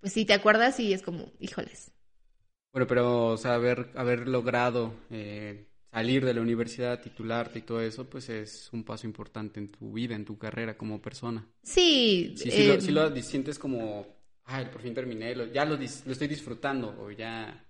pues 0.00 0.12
sí, 0.12 0.24
te 0.26 0.34
acuerdas 0.34 0.80
y 0.80 0.92
es 0.94 1.02
como, 1.02 1.32
híjoles. 1.40 1.92
Bueno, 2.72 2.86
pero, 2.86 3.28
o 3.28 3.36
sea, 3.38 3.54
haber, 3.54 3.90
haber 3.96 4.28
logrado 4.28 4.92
eh, 5.10 5.65
salir 5.96 6.24
de 6.24 6.34
la 6.34 6.40
universidad, 6.42 7.00
titularte 7.00 7.58
y 7.60 7.62
todo 7.62 7.80
eso, 7.80 8.08
pues 8.08 8.28
es 8.28 8.70
un 8.72 8.84
paso 8.84 9.06
importante 9.06 9.60
en 9.60 9.70
tu 9.70 9.92
vida, 9.92 10.14
en 10.14 10.24
tu 10.24 10.38
carrera 10.38 10.76
como 10.76 11.00
persona. 11.02 11.46
Sí, 11.62 12.34
Sí, 12.34 12.50
sí, 12.50 12.62
lo, 12.64 12.80
eh, 12.80 12.82
sí 12.82 12.92
lo 12.92 13.14
sientes 13.22 13.58
como, 13.58 14.06
ay, 14.44 14.66
por 14.66 14.82
fin 14.82 14.94
terminé, 14.94 15.34
lo- 15.34 15.46
ya 15.46 15.64
lo, 15.64 15.76
lo 15.76 15.82
estoy 16.12 16.28
disfrutando 16.28 16.94
o 17.00 17.10
ya, 17.10 17.64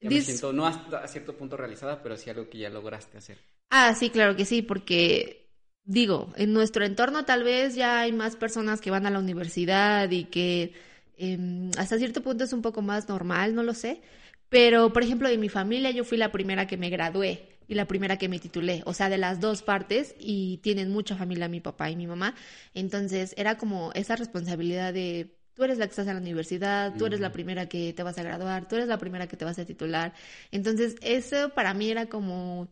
ya 0.00 0.10
me 0.10 0.20
siento, 0.20 0.52
no 0.52 0.66
hasta 0.66 0.98
a 1.04 1.08
cierto 1.08 1.36
punto 1.36 1.56
realizada, 1.56 2.02
pero 2.02 2.16
sí 2.16 2.30
algo 2.30 2.48
que 2.50 2.58
ya 2.58 2.70
lograste 2.70 3.18
hacer. 3.18 3.38
Ah, 3.70 3.94
sí, 3.94 4.10
claro 4.10 4.36
que 4.36 4.44
sí, 4.44 4.62
porque 4.62 5.48
digo, 5.84 6.32
en 6.36 6.52
nuestro 6.52 6.84
entorno 6.84 7.24
tal 7.24 7.44
vez 7.44 7.74
ya 7.74 8.00
hay 8.00 8.12
más 8.12 8.36
personas 8.36 8.80
que 8.80 8.90
van 8.90 9.06
a 9.06 9.10
la 9.10 9.18
universidad 9.20 10.10
y 10.10 10.24
que 10.24 10.72
em, 11.16 11.70
hasta 11.78 11.98
cierto 11.98 12.22
punto 12.22 12.44
es 12.44 12.52
un 12.52 12.62
poco 12.62 12.82
más 12.82 13.08
normal, 13.08 13.54
no 13.54 13.62
lo 13.62 13.74
sé. 13.74 14.02
Pero, 14.50 14.92
por 14.92 15.02
ejemplo, 15.04 15.28
de 15.30 15.38
mi 15.38 15.48
familia 15.48 15.90
yo 15.92 16.04
fui 16.04 16.18
la 16.18 16.32
primera 16.32 16.66
que 16.68 16.76
me 16.76 16.90
gradué 16.90 17.48
y 17.68 17.74
la 17.74 17.86
primera 17.86 18.18
que 18.18 18.28
me 18.28 18.40
titulé, 18.40 18.82
o 18.84 18.94
sea, 18.94 19.08
de 19.08 19.18
las 19.18 19.40
dos 19.40 19.62
partes 19.62 20.14
y 20.18 20.58
tienen 20.58 20.90
mucha 20.90 21.16
familia 21.16 21.48
mi 21.48 21.60
papá 21.60 21.90
y 21.90 21.96
mi 21.96 22.06
mamá. 22.08 22.34
Entonces 22.74 23.34
era 23.38 23.56
como 23.58 23.92
esa 23.94 24.16
responsabilidad 24.16 24.92
de 24.92 25.36
tú 25.54 25.64
eres 25.64 25.78
la 25.78 25.86
que 25.86 25.90
estás 25.90 26.08
en 26.08 26.14
la 26.14 26.20
universidad, 26.20 26.96
tú 26.96 27.06
eres 27.06 27.20
la 27.20 27.32
primera 27.32 27.68
que 27.68 27.92
te 27.92 28.02
vas 28.02 28.18
a 28.18 28.22
graduar, 28.24 28.68
tú 28.68 28.76
eres 28.76 28.88
la 28.88 28.98
primera 28.98 29.28
que 29.28 29.36
te 29.36 29.44
vas 29.44 29.58
a 29.58 29.64
titular. 29.66 30.14
Entonces 30.50 30.96
eso 31.02 31.50
para 31.54 31.74
mí 31.74 31.90
era 31.90 32.06
como 32.08 32.68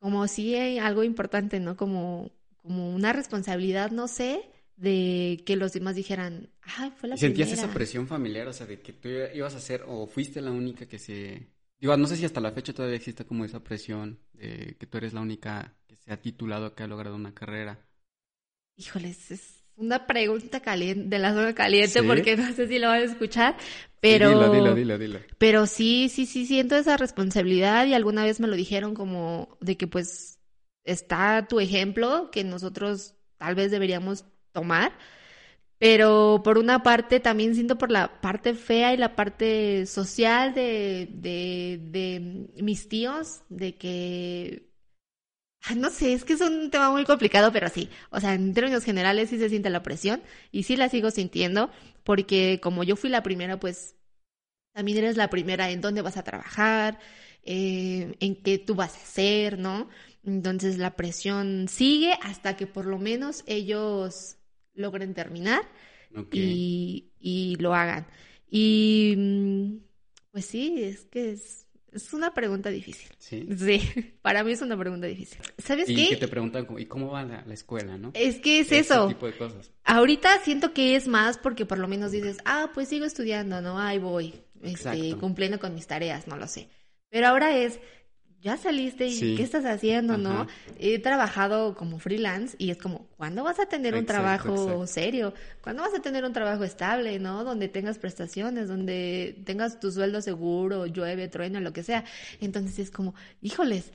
como 0.00 0.28
sí 0.28 0.54
hay 0.54 0.78
algo 0.78 1.04
importante, 1.04 1.60
¿no? 1.60 1.76
Como, 1.76 2.30
como 2.62 2.94
una 2.94 3.12
responsabilidad, 3.12 3.90
no 3.90 4.08
sé, 4.08 4.48
de 4.76 5.42
que 5.46 5.56
los 5.56 5.72
demás 5.72 5.96
dijeran, 5.96 6.50
ay, 6.62 6.92
fue 6.96 7.08
la 7.08 7.16
¿Y 7.16 7.18
sentías 7.18 7.48
primera. 7.48 7.66
esa 7.66 7.74
presión 7.74 8.06
familiar, 8.06 8.46
o 8.48 8.52
sea, 8.52 8.66
de 8.66 8.80
que 8.80 8.92
tú 8.92 9.08
ibas 9.34 9.54
a 9.54 9.60
ser, 9.60 9.84
o 9.86 10.06
fuiste 10.06 10.40
la 10.40 10.50
única 10.52 10.86
que 10.86 10.98
se, 10.98 11.48
Digo, 11.78 11.96
no 11.96 12.06
sé 12.06 12.16
si 12.16 12.24
hasta 12.24 12.40
la 12.40 12.52
fecha 12.52 12.72
todavía 12.72 12.96
existe 12.96 13.26
como 13.26 13.44
esa 13.44 13.62
presión 13.62 14.18
de 14.32 14.76
que 14.78 14.86
tú 14.86 14.98
eres 14.98 15.12
la 15.12 15.20
única 15.20 15.74
que 15.86 15.96
se 15.96 16.12
ha 16.12 16.16
titulado 16.16 16.74
que 16.74 16.82
ha 16.82 16.86
logrado 16.86 17.16
una 17.16 17.34
carrera. 17.34 17.78
Híjoles, 18.76 19.30
es 19.30 19.64
una 19.76 20.06
pregunta 20.06 20.60
caliente, 20.60 21.08
de 21.08 21.18
la 21.18 21.34
zona 21.34 21.54
caliente, 21.54 22.02
porque 22.02 22.36
no 22.36 22.50
sé 22.54 22.66
si 22.66 22.78
lo 22.78 22.88
van 22.88 23.02
a 23.02 23.04
escuchar, 23.04 23.56
pero... 24.00 24.30
dilo, 24.30 24.50
dilo, 24.50 24.74
dilo, 24.74 24.98
dilo. 24.98 25.20
Pero 25.36 25.66
sí, 25.66 26.08
sí, 26.10 26.24
sí 26.24 26.46
siento 26.46 26.76
esa 26.76 26.96
responsabilidad 26.96 27.86
y 27.86 27.92
alguna 27.92 28.24
vez 28.24 28.40
me 28.40 28.48
lo 28.48 28.56
dijeron 28.56 28.94
como 28.94 29.58
de 29.60 29.76
que 29.76 29.86
pues 29.86 30.38
está 30.84 31.46
tu 31.46 31.60
ejemplo 31.60 32.30
que 32.30 32.42
nosotros 32.42 33.16
tal 33.36 33.54
vez 33.54 33.70
deberíamos 33.70 34.24
tomar, 34.56 34.92
pero 35.78 36.40
por 36.44 36.58
una 36.58 36.82
parte 36.82 37.20
también 37.20 37.54
siento 37.54 37.76
por 37.78 37.90
la 37.90 38.20
parte 38.22 38.54
fea 38.54 38.94
y 38.94 38.96
la 38.96 39.14
parte 39.14 39.86
social 39.86 40.54
de, 40.54 41.08
de, 41.12 42.48
mis 42.62 42.88
tíos, 42.88 43.42
de 43.50 43.76
que 43.76 44.70
no 45.76 45.90
sé, 45.90 46.12
es 46.14 46.24
que 46.24 46.34
es 46.34 46.40
un 46.40 46.70
tema 46.70 46.90
muy 46.90 47.04
complicado, 47.04 47.52
pero 47.52 47.68
sí. 47.68 47.90
O 48.10 48.20
sea, 48.20 48.34
en 48.34 48.54
términos 48.54 48.84
generales 48.84 49.30
sí 49.30 49.38
se 49.38 49.48
siente 49.48 49.68
la 49.70 49.82
presión 49.82 50.22
y 50.52 50.62
sí 50.62 50.76
la 50.76 50.88
sigo 50.88 51.10
sintiendo 51.10 51.70
porque 52.04 52.60
como 52.62 52.84
yo 52.84 52.96
fui 52.96 53.10
la 53.10 53.22
primera, 53.22 53.58
pues 53.60 53.96
también 54.74 54.98
eres 54.98 55.16
la 55.16 55.30
primera 55.30 55.70
en 55.70 55.80
dónde 55.80 56.02
vas 56.02 56.16
a 56.16 56.24
trabajar, 56.24 56.98
eh, 57.42 58.16
en 58.20 58.36
qué 58.42 58.58
tú 58.58 58.74
vas 58.74 58.94
a 58.94 59.02
hacer, 59.02 59.58
¿no? 59.58 59.88
Entonces 60.24 60.78
la 60.78 60.96
presión 60.96 61.68
sigue 61.68 62.14
hasta 62.22 62.56
que 62.56 62.66
por 62.66 62.86
lo 62.86 62.98
menos 62.98 63.42
ellos 63.46 64.36
logren 64.76 65.14
terminar 65.14 65.62
y, 66.32 67.10
y 67.18 67.56
lo 67.56 67.74
hagan. 67.74 68.06
Y 68.48 69.14
mm, 69.16 69.76
pues 70.30 70.46
sí, 70.46 70.82
es 70.82 71.04
que 71.06 71.32
es 71.32 71.66
es 71.96 72.12
una 72.12 72.34
pregunta 72.34 72.68
difícil. 72.68 73.10
Sí. 73.18 73.48
Sí, 73.56 74.14
para 74.22 74.44
mí 74.44 74.52
es 74.52 74.60
una 74.60 74.76
pregunta 74.78 75.06
difícil. 75.06 75.38
¿Sabes 75.58 75.88
y 75.88 75.96
qué? 75.96 76.08
que 76.10 76.16
te 76.16 76.28
preguntan, 76.28 76.66
¿y 76.78 76.84
cómo 76.84 77.10
va 77.10 77.24
la, 77.24 77.42
escuela, 77.52 77.96
no? 77.96 78.10
Es 78.14 78.38
que 78.38 78.60
es 78.60 78.70
eso. 78.70 79.08
tipo 79.08 79.26
de 79.26 79.36
cosas. 79.36 79.70
Ahorita 79.84 80.38
siento 80.40 80.74
que 80.74 80.94
es 80.94 81.08
más 81.08 81.38
porque 81.38 81.64
por 81.64 81.78
lo 81.78 81.88
menos 81.88 82.12
dices, 82.12 82.38
ah, 82.44 82.70
pues 82.74 82.88
sigo 82.88 83.06
estudiando, 83.06 83.62
¿no? 83.62 83.78
Ahí 83.78 83.98
voy, 83.98 84.34
este, 84.62 85.16
cumpliendo 85.16 85.58
con 85.58 85.74
mis 85.74 85.86
tareas, 85.86 86.28
no 86.28 86.36
lo 86.36 86.46
sé. 86.46 86.68
Pero 87.08 87.28
ahora 87.28 87.56
es, 87.56 87.80
ya 88.42 88.56
saliste 88.56 89.06
y 89.06 89.36
qué 89.36 89.42
estás 89.42 89.64
haciendo, 89.64 90.16
¿no? 90.18 90.46
He 90.78 90.98
trabajado 90.98 91.74
como 91.74 91.98
freelance 91.98 92.54
y 92.58 92.70
es 92.70 92.76
como, 92.76 93.06
¿cuándo 93.16 93.42
vas 93.44 93.58
a 93.58 93.66
tener 93.66 93.94
un 93.94 94.06
trabajo 94.06 94.86
serio? 94.86 95.34
¿Cuándo 95.62 95.82
vas 95.82 95.94
a 95.94 96.02
tener 96.02 96.24
un 96.24 96.32
trabajo 96.32 96.62
estable, 96.64 97.18
¿no? 97.18 97.44
Donde 97.44 97.68
tengas 97.68 97.98
prestaciones, 97.98 98.68
donde 98.68 99.42
tengas 99.44 99.80
tu 99.80 99.90
sueldo 99.90 100.20
seguro, 100.20 100.86
llueve, 100.86 101.28
trueno, 101.28 101.60
lo 101.60 101.72
que 101.72 101.82
sea. 101.82 102.04
Entonces 102.40 102.78
es 102.78 102.90
como, 102.90 103.14
híjoles, 103.42 103.92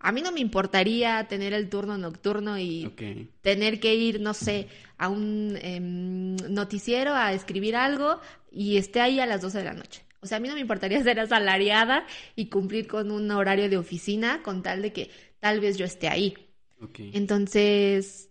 a 0.00 0.12
mí 0.12 0.22
no 0.22 0.32
me 0.32 0.40
importaría 0.40 1.26
tener 1.28 1.52
el 1.52 1.68
turno 1.68 1.98
nocturno 1.98 2.58
y 2.58 2.94
tener 3.40 3.80
que 3.80 3.94
ir, 3.94 4.20
no 4.20 4.34
sé, 4.34 4.68
a 4.96 5.08
un 5.08 5.58
em, 5.60 6.36
noticiero 6.48 7.14
a 7.14 7.32
escribir 7.32 7.74
algo 7.74 8.20
y 8.50 8.76
esté 8.76 9.00
ahí 9.00 9.18
a 9.18 9.26
las 9.26 9.40
12 9.40 9.58
de 9.58 9.64
la 9.64 9.72
noche. 9.72 10.07
O 10.20 10.26
sea, 10.26 10.38
a 10.38 10.40
mí 10.40 10.48
no 10.48 10.54
me 10.54 10.60
importaría 10.60 11.02
ser 11.04 11.20
asalariada 11.20 12.06
y 12.36 12.46
cumplir 12.46 12.86
con 12.86 13.10
un 13.10 13.30
horario 13.30 13.68
de 13.68 13.78
oficina 13.78 14.42
con 14.42 14.62
tal 14.62 14.82
de 14.82 14.92
que 14.92 15.10
tal 15.40 15.60
vez 15.60 15.76
yo 15.76 15.84
esté 15.84 16.08
ahí. 16.08 16.36
Entonces, 17.12 18.30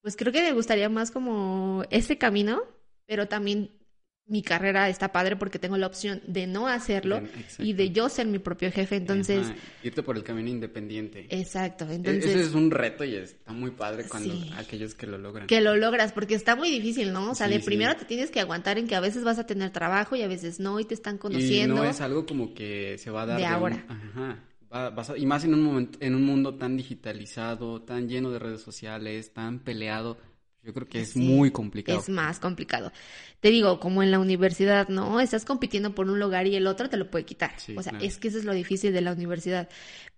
pues 0.00 0.16
creo 0.16 0.32
que 0.32 0.42
me 0.42 0.52
gustaría 0.52 0.88
más 0.88 1.10
como 1.10 1.84
ese 1.90 2.16
camino, 2.16 2.62
pero 3.06 3.28
también 3.28 3.81
mi 4.26 4.42
carrera 4.42 4.88
está 4.88 5.12
padre 5.12 5.36
porque 5.36 5.58
tengo 5.58 5.76
la 5.76 5.86
opción 5.86 6.22
de 6.26 6.46
no 6.46 6.68
hacerlo 6.68 7.20
y 7.58 7.72
de 7.72 7.90
yo 7.90 8.08
ser 8.08 8.26
mi 8.26 8.38
propio 8.38 8.70
jefe, 8.70 8.96
entonces... 8.96 9.46
Irte 9.82 10.02
por 10.02 10.16
el 10.16 10.22
camino 10.22 10.48
independiente. 10.48 11.26
Exacto, 11.28 11.86
e-, 11.88 11.96
entonces... 11.96 12.26
Ese 12.26 12.40
es 12.42 12.54
un 12.54 12.70
reto 12.70 13.04
y 13.04 13.16
está 13.16 13.52
muy 13.52 13.72
padre 13.72 14.04
cuando 14.08 14.34
aquellos 14.56 14.94
que 14.94 15.06
lo 15.06 15.18
logran. 15.18 15.48
Que 15.48 15.60
lo 15.60 15.76
logras, 15.76 16.12
porque 16.12 16.34
está 16.34 16.56
muy 16.56 16.70
difícil, 16.70 17.12
¿no? 17.12 17.32
O 17.32 17.34
sea, 17.34 17.48
de 17.48 17.60
primero 17.60 17.96
te 17.96 18.04
tienes 18.04 18.30
que 18.30 18.40
aguantar 18.40 18.78
en 18.78 18.86
que 18.86 18.94
a 18.94 19.00
veces 19.00 19.24
vas 19.24 19.38
a 19.38 19.46
tener 19.46 19.70
trabajo 19.70 20.14
y 20.14 20.22
a 20.22 20.28
veces 20.28 20.60
no 20.60 20.78
y 20.78 20.84
te 20.84 20.94
están 20.94 21.18
conociendo. 21.18 21.74
Y 21.74 21.78
no 21.78 21.84
es 21.84 22.00
algo 22.00 22.24
como 22.24 22.54
que 22.54 22.96
se 22.98 23.10
va 23.10 23.22
a 23.22 23.26
dar... 23.26 23.38
De, 23.38 23.46
ahora. 23.46 23.84
Ajá. 23.88 25.16
y 25.16 25.26
más 25.26 25.44
en 25.44 25.54
un, 25.54 25.62
momento, 25.62 25.98
en 26.00 26.14
un 26.14 26.24
mundo 26.24 26.54
tan 26.54 26.76
digitalizado, 26.76 27.82
tan 27.82 28.08
lleno 28.08 28.30
de 28.30 28.38
redes 28.38 28.62
sociales, 28.62 29.32
tan 29.32 29.58
peleado 29.58 30.16
yo 30.62 30.72
creo 30.72 30.86
que 30.86 31.00
es 31.00 31.16
muy 31.16 31.50
complicado. 31.50 31.98
Es 31.98 32.08
más 32.08 32.38
complicado. 32.38 32.92
Te 33.40 33.50
digo, 33.50 33.80
como 33.80 34.02
en 34.02 34.12
la 34.12 34.20
universidad, 34.20 34.88
¿no? 34.88 35.20
Estás 35.20 35.44
compitiendo 35.44 35.94
por 35.94 36.08
un 36.08 36.20
lugar 36.20 36.46
y 36.46 36.54
el 36.54 36.68
otro 36.68 36.88
te 36.88 36.96
lo 36.96 37.10
puede 37.10 37.24
quitar. 37.24 37.52
o 37.76 37.82
sea, 37.82 37.98
es 38.00 38.18
que 38.18 38.28
eso 38.28 38.38
es 38.38 38.44
lo 38.44 38.52
difícil 38.52 38.92
de 38.92 39.00
la 39.00 39.12
universidad. 39.12 39.68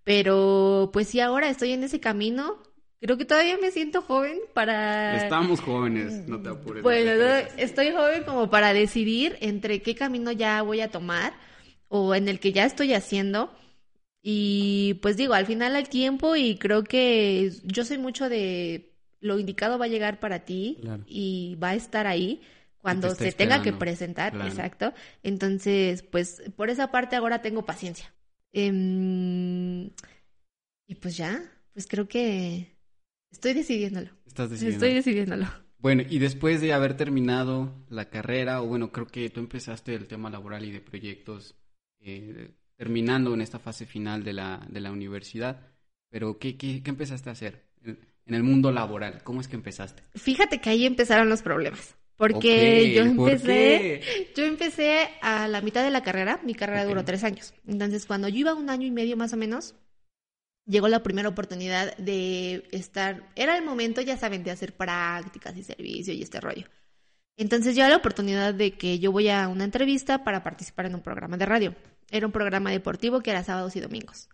Pero, 0.04 0.90
pues 0.92 1.08
sí, 1.08 1.20
ahora 1.20 1.48
estoy 1.48 1.72
en 1.72 1.82
ese 1.82 1.98
camino. 1.98 2.62
Creo 3.00 3.16
que 3.16 3.24
todavía 3.24 3.56
me 3.58 3.70
siento 3.70 4.02
joven 4.02 4.38
para... 4.52 5.16
Estamos 5.16 5.60
jóvenes, 5.60 6.26
no 6.28 6.40
te 6.40 6.50
apures. 6.50 6.82
Bueno, 6.82 7.10
estoy 7.56 7.92
joven 7.92 8.24
como 8.24 8.50
para 8.50 8.72
decidir 8.72 9.36
entre 9.40 9.80
qué 9.80 9.94
camino 9.94 10.30
ya 10.32 10.62
voy 10.62 10.80
a 10.80 10.90
tomar 10.90 11.34
o 11.88 12.14
en 12.14 12.28
el 12.28 12.40
que 12.40 12.52
ya 12.52 12.64
estoy 12.64 12.92
haciendo. 12.92 13.50
Y 14.22 14.94
pues 15.02 15.16
digo, 15.18 15.34
al 15.34 15.44
final 15.44 15.76
al 15.76 15.88
tiempo 15.88 16.34
y 16.36 16.56
creo 16.56 16.82
que 16.84 17.52
yo 17.64 17.84
soy 17.84 17.98
mucho 17.98 18.30
de 18.30 18.93
lo 19.24 19.38
indicado 19.38 19.78
va 19.78 19.86
a 19.86 19.88
llegar 19.88 20.20
para 20.20 20.40
ti 20.40 20.78
y 21.06 21.56
va 21.56 21.70
a 21.70 21.74
estar 21.74 22.06
ahí 22.06 22.42
cuando 22.78 23.14
se 23.14 23.32
tenga 23.32 23.62
que 23.62 23.72
presentar, 23.72 24.36
exacto. 24.46 24.92
Entonces, 25.22 26.02
pues 26.02 26.42
por 26.54 26.68
esa 26.68 26.90
parte 26.90 27.16
ahora 27.16 27.40
tengo 27.40 27.64
paciencia. 27.64 28.12
Em, 28.52 29.86
y 30.86 30.94
pues 31.00 31.16
ya, 31.16 31.42
pues 31.72 31.86
creo 31.86 32.06
que 32.06 32.76
estoy 33.30 33.54
decidiéndolo. 33.54 34.10
Estás 34.26 34.50
decidiendo. 34.50 34.84
Estoy 34.84 34.94
decidiéndolo. 34.94 35.46
Bueno, 35.78 36.02
y 36.08 36.18
después 36.18 36.60
de 36.60 36.74
haber 36.74 36.94
terminado 36.94 37.74
la 37.88 38.10
carrera, 38.10 38.60
o 38.60 38.66
bueno, 38.66 38.92
creo 38.92 39.06
que 39.06 39.30
tú 39.30 39.40
empezaste 39.40 39.94
el 39.94 40.06
tema 40.06 40.28
laboral 40.28 40.66
y 40.66 40.70
de 40.70 40.80
proyectos 40.80 41.54
eh, 42.00 42.50
terminando 42.76 43.32
en 43.32 43.40
esta 43.40 43.58
fase 43.58 43.86
final 43.86 44.22
de 44.22 44.34
la, 44.34 44.66
de 44.68 44.80
la 44.80 44.92
universidad, 44.92 45.66
pero 46.10 46.38
¿qué, 46.38 46.58
qué, 46.58 46.82
qué 46.82 46.90
empezaste 46.90 47.30
a 47.30 47.32
hacer? 47.32 47.64
En 48.26 48.34
el 48.34 48.42
mundo 48.42 48.72
laboral? 48.72 49.22
¿Cómo 49.22 49.40
es 49.40 49.48
que 49.48 49.56
empezaste? 49.56 50.02
Fíjate 50.14 50.60
que 50.60 50.70
ahí 50.70 50.86
empezaron 50.86 51.28
los 51.28 51.42
problemas. 51.42 51.96
Porque 52.16 52.92
yo 52.94 53.02
empecé, 53.02 54.00
yo 54.36 54.44
empecé 54.44 55.08
a 55.20 55.48
la 55.48 55.60
mitad 55.60 55.82
de 55.82 55.90
la 55.90 56.04
carrera, 56.04 56.40
mi 56.44 56.54
carrera 56.54 56.84
duró 56.84 57.04
tres 57.04 57.24
años. 57.24 57.54
Entonces, 57.66 58.06
cuando 58.06 58.28
yo 58.28 58.38
iba 58.38 58.54
un 58.54 58.70
año 58.70 58.86
y 58.86 58.92
medio 58.92 59.16
más 59.16 59.32
o 59.32 59.36
menos, 59.36 59.74
llegó 60.64 60.86
la 60.86 61.02
primera 61.02 61.28
oportunidad 61.28 61.96
de 61.96 62.68
estar, 62.70 63.28
era 63.34 63.56
el 63.56 63.64
momento, 63.64 64.00
ya 64.00 64.16
saben, 64.16 64.44
de 64.44 64.52
hacer 64.52 64.74
prácticas 64.76 65.56
y 65.56 65.64
servicio 65.64 66.14
y 66.14 66.22
este 66.22 66.40
rollo. 66.40 66.66
Entonces 67.36 67.74
llegó 67.74 67.88
la 67.88 67.96
oportunidad 67.96 68.54
de 68.54 68.72
que 68.72 69.00
yo 69.00 69.10
voy 69.10 69.28
a 69.28 69.48
una 69.48 69.64
entrevista 69.64 70.22
para 70.22 70.44
participar 70.44 70.86
en 70.86 70.94
un 70.94 71.02
programa 71.02 71.36
de 71.36 71.46
radio. 71.46 71.74
Era 72.10 72.26
un 72.26 72.32
programa 72.32 72.70
deportivo 72.70 73.20
que 73.20 73.30
era 73.30 73.42
sábados 73.42 73.74
y 73.74 73.80
domingos. 73.80 74.28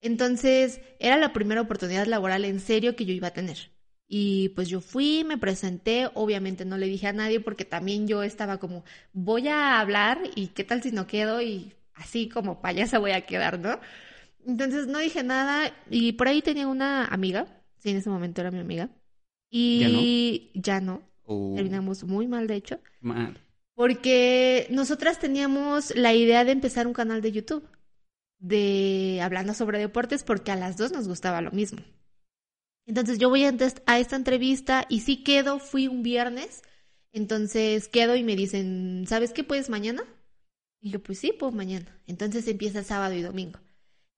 Entonces, 0.00 0.80
era 0.98 1.16
la 1.16 1.32
primera 1.32 1.60
oportunidad 1.60 2.06
laboral 2.06 2.44
en 2.44 2.60
serio 2.60 2.96
que 2.96 3.04
yo 3.06 3.12
iba 3.12 3.28
a 3.28 3.32
tener. 3.32 3.70
Y 4.08 4.50
pues 4.50 4.68
yo 4.68 4.80
fui, 4.80 5.24
me 5.24 5.36
presenté, 5.36 6.08
obviamente 6.14 6.64
no 6.64 6.78
le 6.78 6.86
dije 6.86 7.08
a 7.08 7.12
nadie 7.12 7.40
porque 7.40 7.64
también 7.64 8.06
yo 8.06 8.22
estaba 8.22 8.58
como, 8.58 8.84
voy 9.12 9.48
a 9.48 9.80
hablar 9.80 10.20
y 10.36 10.48
qué 10.48 10.62
tal 10.62 10.82
si 10.82 10.92
no 10.92 11.08
quedo 11.08 11.42
y 11.42 11.72
así 11.94 12.28
como 12.28 12.60
payasa 12.60 13.00
voy 13.00 13.12
a 13.12 13.26
quedar, 13.26 13.58
¿no? 13.58 13.80
Entonces 14.46 14.86
no 14.86 15.00
dije 15.00 15.24
nada 15.24 15.72
y 15.90 16.12
por 16.12 16.28
ahí 16.28 16.40
tenía 16.40 16.68
una 16.68 17.06
amiga, 17.06 17.46
sí, 17.78 17.90
en 17.90 17.96
ese 17.96 18.10
momento 18.10 18.40
era 18.40 18.52
mi 18.52 18.60
amiga, 18.60 18.90
y 19.50 20.52
ya 20.54 20.80
no, 20.80 21.02
oh. 21.24 21.54
terminamos 21.56 22.04
muy 22.04 22.28
mal 22.28 22.46
de 22.46 22.54
hecho, 22.54 22.78
porque 23.74 24.68
nosotras 24.70 25.18
teníamos 25.18 25.96
la 25.96 26.14
idea 26.14 26.44
de 26.44 26.52
empezar 26.52 26.86
un 26.86 26.92
canal 26.92 27.22
de 27.22 27.32
YouTube 27.32 27.68
de 28.38 29.20
hablando 29.22 29.54
sobre 29.54 29.78
deportes 29.78 30.22
porque 30.22 30.52
a 30.52 30.56
las 30.56 30.76
dos 30.76 30.92
nos 30.92 31.08
gustaba 31.08 31.40
lo 31.40 31.50
mismo. 31.52 31.80
Entonces 32.86 33.18
yo 33.18 33.28
voy 33.28 33.44
a, 33.44 33.54
a 33.86 33.98
esta 33.98 34.16
entrevista 34.16 34.86
y 34.88 35.00
sí 35.00 35.24
quedo, 35.24 35.58
fui 35.58 35.88
un 35.88 36.02
viernes, 36.02 36.62
entonces 37.12 37.88
quedo 37.88 38.14
y 38.14 38.22
me 38.22 38.36
dicen, 38.36 39.04
¿sabes 39.08 39.32
qué 39.32 39.42
puedes 39.42 39.68
mañana? 39.68 40.04
Y 40.80 40.90
yo, 40.90 41.02
pues 41.02 41.18
sí, 41.18 41.32
pues 41.36 41.52
mañana. 41.52 42.00
Entonces 42.06 42.46
empieza 42.46 42.84
sábado 42.84 43.14
y 43.14 43.22
domingo. 43.22 43.58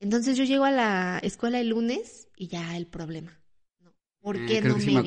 Entonces 0.01 0.37
yo 0.37 0.45
llego 0.45 0.65
a 0.65 0.71
la 0.71 1.19
escuela 1.23 1.61
el 1.61 1.71
lunes 1.71 2.29
y 2.37 2.49
ya 2.49 2.77
el 2.77 2.87
problema. 2.87 3.41
¿Por 4.21 4.45
qué 4.47 4.61
no 4.61 4.77
me, 4.77 5.05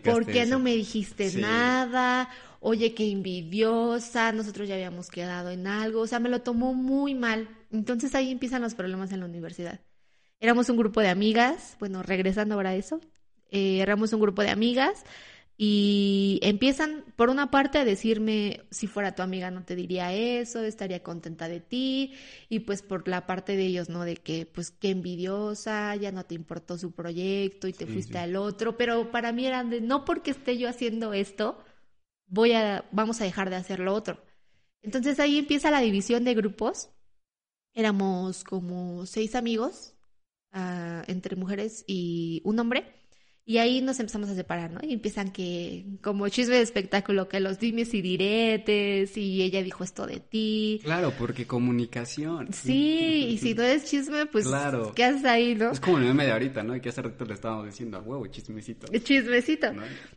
¿Por 0.00 0.24
qué 0.26 0.46
no 0.46 0.58
me 0.58 0.74
dijiste 0.74 1.32
nada? 1.32 2.30
Oye, 2.60 2.94
qué 2.94 3.10
envidiosa, 3.10 4.32
nosotros 4.32 4.68
ya 4.68 4.74
habíamos 4.74 5.08
quedado 5.08 5.50
en 5.50 5.66
algo, 5.66 6.00
o 6.00 6.06
sea, 6.06 6.20
me 6.20 6.28
lo 6.28 6.42
tomó 6.42 6.72
muy 6.74 7.14
mal. 7.14 7.48
Entonces 7.70 8.14
ahí 8.14 8.30
empiezan 8.30 8.62
los 8.62 8.74
problemas 8.74 9.12
en 9.12 9.20
la 9.20 9.26
universidad. 9.26 9.80
Éramos 10.40 10.68
un 10.68 10.76
grupo 10.76 11.00
de 11.00 11.08
amigas, 11.08 11.76
bueno, 11.78 12.02
regresando 12.02 12.54
ahora 12.54 12.70
a 12.70 12.74
eso, 12.74 13.00
eh, 13.50 13.80
éramos 13.80 14.12
un 14.12 14.20
grupo 14.20 14.42
de 14.42 14.50
amigas 14.50 15.04
y 15.62 16.40
empiezan, 16.42 17.04
por 17.16 17.28
una 17.28 17.50
parte, 17.50 17.76
a 17.76 17.84
decirme, 17.84 18.62
si 18.70 18.86
fuera 18.86 19.14
tu 19.14 19.20
amiga 19.20 19.50
no 19.50 19.62
te 19.62 19.76
diría 19.76 20.10
eso, 20.14 20.62
estaría 20.64 21.02
contenta 21.02 21.48
de 21.48 21.60
ti, 21.60 22.14
y 22.48 22.60
pues 22.60 22.80
por 22.80 23.06
la 23.06 23.26
parte 23.26 23.56
de 23.56 23.66
ellos, 23.66 23.90
¿no? 23.90 24.06
De 24.06 24.16
que, 24.16 24.46
pues, 24.46 24.70
qué 24.70 24.88
envidiosa, 24.88 25.94
ya 25.96 26.12
no 26.12 26.24
te 26.24 26.34
importó 26.34 26.78
su 26.78 26.92
proyecto 26.92 27.68
y 27.68 27.74
te 27.74 27.86
fuiste 27.86 28.16
al 28.16 28.36
otro, 28.36 28.78
pero 28.78 29.10
para 29.10 29.32
mí 29.32 29.44
eran 29.46 29.68
de, 29.68 29.82
no 29.82 30.06
porque 30.06 30.30
esté 30.30 30.56
yo 30.56 30.66
haciendo 30.66 31.12
esto, 31.12 31.62
voy 32.26 32.52
a, 32.52 32.88
vamos 32.92 33.20
a 33.20 33.24
dejar 33.24 33.50
de 33.50 33.56
hacer 33.56 33.80
lo 33.80 33.92
otro. 33.92 34.22
Entonces 34.82 35.20
ahí 35.20 35.38
empieza 35.38 35.70
la 35.70 35.80
división 35.80 36.24
de 36.24 36.34
grupos. 36.34 36.88
Éramos 37.74 38.44
como 38.44 39.06
seis 39.06 39.34
amigos, 39.34 39.94
ah, 40.52 41.04
entre 41.06 41.36
mujeres 41.36 41.84
y 41.86 42.42
un 42.44 42.58
hombre. 42.58 43.00
Y 43.50 43.58
ahí 43.58 43.80
nos 43.80 43.98
empezamos 43.98 44.28
a 44.28 44.36
separar, 44.36 44.70
¿no? 44.70 44.78
Y 44.80 44.92
empiezan 44.92 45.32
que, 45.32 45.84
como 46.02 46.28
chisme 46.28 46.54
de 46.54 46.62
espectáculo, 46.62 47.28
que 47.28 47.40
los 47.40 47.58
dimes 47.58 47.92
y 47.94 48.00
diretes, 48.00 49.16
y 49.16 49.42
ella 49.42 49.60
dijo 49.60 49.82
esto 49.82 50.06
de 50.06 50.20
ti. 50.20 50.78
Claro, 50.84 51.12
porque 51.18 51.48
comunicación. 51.48 52.52
Sí, 52.52 53.26
y 53.30 53.38
si 53.38 53.54
no 53.54 53.64
es 53.64 53.86
chisme, 53.86 54.26
pues, 54.26 54.46
claro. 54.46 54.92
¿qué 54.94 55.02
haces 55.02 55.24
ahí, 55.24 55.56
no? 55.56 55.72
Es 55.72 55.80
como 55.80 55.98
el 55.98 56.04
meme 56.04 56.26
de 56.26 56.32
ahorita, 56.32 56.62
¿no? 56.62 56.76
Y 56.76 56.80
que 56.80 56.90
hace 56.90 57.02
rato 57.02 57.24
le 57.24 57.34
estábamos 57.34 57.66
diciendo, 57.66 57.96
a 57.96 58.02
huevo, 58.02 58.24
chismecito. 58.28 58.86
Chismecito. 59.02 59.72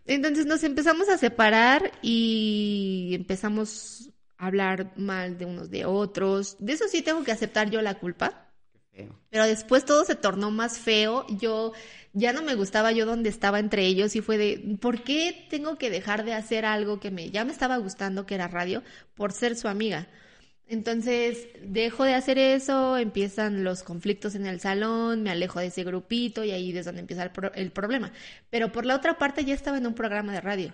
Entonces 0.05 0.45
nos 0.45 0.63
empezamos 0.63 1.09
a 1.09 1.17
separar 1.17 1.91
y 2.03 3.13
empezamos 3.13 4.12
hablar 4.45 4.91
mal 4.95 5.37
de 5.37 5.45
unos 5.45 5.69
de 5.69 5.85
otros. 5.85 6.57
De 6.59 6.73
eso 6.73 6.85
sí 6.87 7.01
tengo 7.01 7.23
que 7.23 7.31
aceptar 7.31 7.69
yo 7.69 7.81
la 7.81 7.95
culpa. 7.95 8.49
Feo. 8.91 9.19
Pero 9.29 9.45
después 9.45 9.85
todo 9.85 10.05
se 10.05 10.15
tornó 10.15 10.51
más 10.51 10.77
feo. 10.77 11.25
Yo 11.29 11.73
ya 12.13 12.31
no 12.31 12.43
me 12.43 12.55
gustaba 12.55 12.91
yo 12.91 13.05
donde 13.05 13.29
estaba 13.29 13.59
entre 13.59 13.85
ellos 13.85 14.15
y 14.15 14.21
fue 14.21 14.37
de, 14.37 14.77
¿por 14.79 15.03
qué 15.03 15.47
tengo 15.49 15.77
que 15.77 15.89
dejar 15.89 16.23
de 16.23 16.33
hacer 16.33 16.65
algo 16.65 16.99
que 16.99 17.09
me, 17.09 17.31
ya 17.31 17.43
me 17.43 17.51
estaba 17.51 17.77
gustando, 17.77 18.25
que 18.25 18.35
era 18.35 18.47
radio, 18.47 18.83
por 19.15 19.31
ser 19.31 19.55
su 19.55 19.67
amiga? 19.67 20.07
Entonces, 20.67 21.47
dejo 21.61 22.03
de 22.03 22.13
hacer 22.13 22.37
eso, 22.37 22.97
empiezan 22.97 23.63
los 23.63 23.83
conflictos 23.83 24.35
en 24.35 24.45
el 24.45 24.59
salón, 24.59 25.23
me 25.23 25.31
alejo 25.31 25.59
de 25.59 25.67
ese 25.67 25.83
grupito 25.83 26.43
y 26.43 26.51
ahí 26.51 26.75
es 26.75 26.85
donde 26.85 27.01
empieza 27.01 27.23
el, 27.23 27.31
el 27.55 27.71
problema. 27.71 28.11
Pero 28.49 28.71
por 28.71 28.85
la 28.85 28.95
otra 28.95 29.17
parte 29.17 29.43
ya 29.43 29.53
estaba 29.53 29.77
en 29.77 29.87
un 29.87 29.93
programa 29.93 30.33
de 30.33 30.41
radio. 30.41 30.73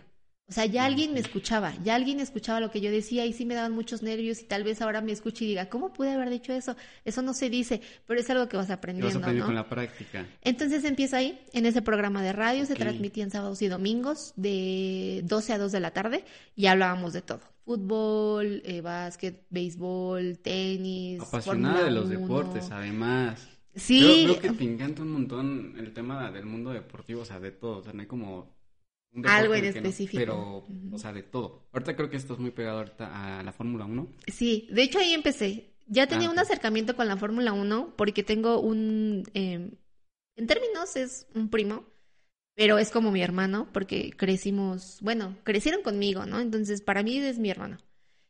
O 0.49 0.51
sea, 0.51 0.65
ya 0.65 0.85
alguien 0.85 1.13
me 1.13 1.19
escuchaba, 1.19 1.75
ya 1.83 1.93
alguien 1.93 2.19
escuchaba 2.19 2.59
lo 2.59 2.71
que 2.71 2.81
yo 2.81 2.89
decía 2.89 3.23
y 3.25 3.33
sí 3.33 3.45
me 3.45 3.53
daban 3.53 3.71
muchos 3.71 4.01
nervios 4.01 4.41
y 4.41 4.45
tal 4.45 4.63
vez 4.63 4.81
ahora 4.81 4.99
me 4.99 5.11
escuche 5.11 5.45
y 5.45 5.49
diga, 5.49 5.69
¿cómo 5.69 5.93
pude 5.93 6.11
haber 6.11 6.31
dicho 6.31 6.53
eso? 6.53 6.75
Eso 7.05 7.21
no 7.21 7.35
se 7.35 7.51
dice, 7.51 7.81
pero 8.07 8.19
es 8.19 8.27
algo 8.31 8.49
que 8.49 8.57
vas 8.57 8.71
aprendiendo, 8.71 9.19
vas 9.19 9.43
con 9.43 9.53
la 9.53 9.69
práctica. 9.69 10.25
Entonces 10.41 10.83
empiezo 10.85 11.17
ahí, 11.17 11.39
en 11.53 11.67
ese 11.67 11.83
programa 11.83 12.23
de 12.23 12.33
radio, 12.33 12.65
se 12.65 12.73
transmitían 12.73 13.29
sábados 13.29 13.61
y 13.61 13.67
domingos 13.67 14.33
de 14.37 15.21
12 15.25 15.53
a 15.53 15.57
2 15.59 15.71
de 15.71 15.79
la 15.79 15.91
tarde 15.91 16.25
y 16.55 16.65
hablábamos 16.65 17.13
de 17.13 17.21
todo. 17.21 17.41
Fútbol, 17.63 18.63
eh, 18.65 18.81
básquet, 18.81 19.45
béisbol, 19.51 20.39
tenis. 20.39 21.21
Apasionada 21.21 21.83
de 21.83 21.91
los 21.91 22.09
deportes, 22.09 22.71
además. 22.71 23.47
Sí. 23.75 24.23
Creo, 24.25 24.39
que 24.39 24.49
te 24.49 24.63
encanta 24.63 25.03
un 25.03 25.11
montón 25.11 25.75
el 25.77 25.93
tema 25.93 26.31
del 26.31 26.47
mundo 26.47 26.71
deportivo, 26.71 27.21
o 27.21 27.25
sea, 27.25 27.39
de 27.39 27.51
todo. 27.51 27.77
O 27.77 27.83
sea, 27.83 27.93
no 27.93 28.01
hay 28.01 28.07
como 28.07 28.58
algo 29.25 29.55
en 29.55 29.65
específico. 29.65 30.19
pero, 30.19 30.67
o 30.91 30.97
sea, 30.97 31.13
de 31.13 31.23
todo. 31.23 31.67
Ahorita 31.71 31.95
creo 31.95 32.09
que 32.09 32.17
esto 32.17 32.33
es 32.33 32.39
muy 32.39 32.51
pegado 32.51 32.79
ahorita 32.79 33.39
a 33.39 33.43
la 33.43 33.51
Fórmula 33.51 33.85
1. 33.85 34.07
Sí, 34.27 34.67
de 34.71 34.83
hecho 34.83 34.99
ahí 34.99 35.13
empecé. 35.13 35.73
Ya 35.87 36.07
tenía 36.07 36.27
ah, 36.27 36.31
un 36.31 36.39
acercamiento 36.39 36.95
con 36.95 37.07
la 37.07 37.17
Fórmula 37.17 37.53
1 37.53 37.95
porque 37.97 38.23
tengo 38.23 38.59
un... 38.59 39.23
Em, 39.33 39.71
en 40.35 40.47
términos 40.47 40.95
es 40.95 41.27
un 41.33 41.49
primo, 41.49 41.85
pero 42.55 42.77
es 42.77 42.91
como 42.91 43.11
mi 43.11 43.21
hermano 43.21 43.69
porque 43.73 44.11
crecimos, 44.11 44.99
bueno, 45.01 45.37
crecieron 45.43 45.81
conmigo, 45.81 46.25
¿no? 46.25 46.39
Entonces 46.39 46.81
para 46.81 47.01
mí 47.01 47.17
es 47.17 47.39
mi 47.39 47.49
hermano. 47.49 47.79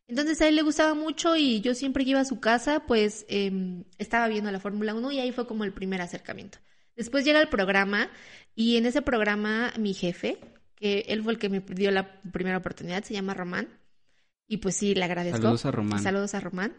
Entonces 0.07 0.41
a 0.41 0.47
él 0.47 0.55
le 0.55 0.63
gustaba 0.63 0.95
mucho 0.95 1.35
y 1.35 1.61
yo 1.61 1.75
siempre 1.75 2.03
que 2.03 2.11
iba 2.11 2.19
a 2.19 2.25
su 2.25 2.39
casa, 2.39 2.85
pues 2.87 3.25
em, 3.27 3.83
estaba 3.97 4.27
viendo 4.27 4.51
la 4.51 4.59
Fórmula 4.59 4.95
1 4.95 5.11
y 5.11 5.19
ahí 5.19 5.31
fue 5.31 5.45
como 5.45 5.65
el 5.65 5.73
primer 5.73 6.01
acercamiento. 6.01 6.57
Después 6.95 7.25
llega 7.25 7.41
el 7.41 7.49
programa 7.49 8.09
y 8.55 8.77
en 8.77 8.85
ese 8.85 9.01
programa 9.01 9.71
mi 9.77 9.93
jefe, 9.93 10.39
que 10.79 11.05
él 11.07 11.23
fue 11.23 11.33
el 11.33 11.39
que 11.39 11.49
me 11.49 11.59
dio 11.59 11.91
la 11.91 12.21
primera 12.31 12.57
oportunidad, 12.57 13.03
se 13.03 13.13
llama 13.13 13.33
Román. 13.33 13.67
Y 14.47 14.57
pues 14.57 14.75
sí, 14.75 14.95
le 14.95 15.03
agradezco. 15.03 15.37
Saludos 15.37 15.65
a 15.65 15.71
Román. 15.71 16.01
Saludos 16.01 16.33
a 16.33 16.39
Román. 16.39 16.73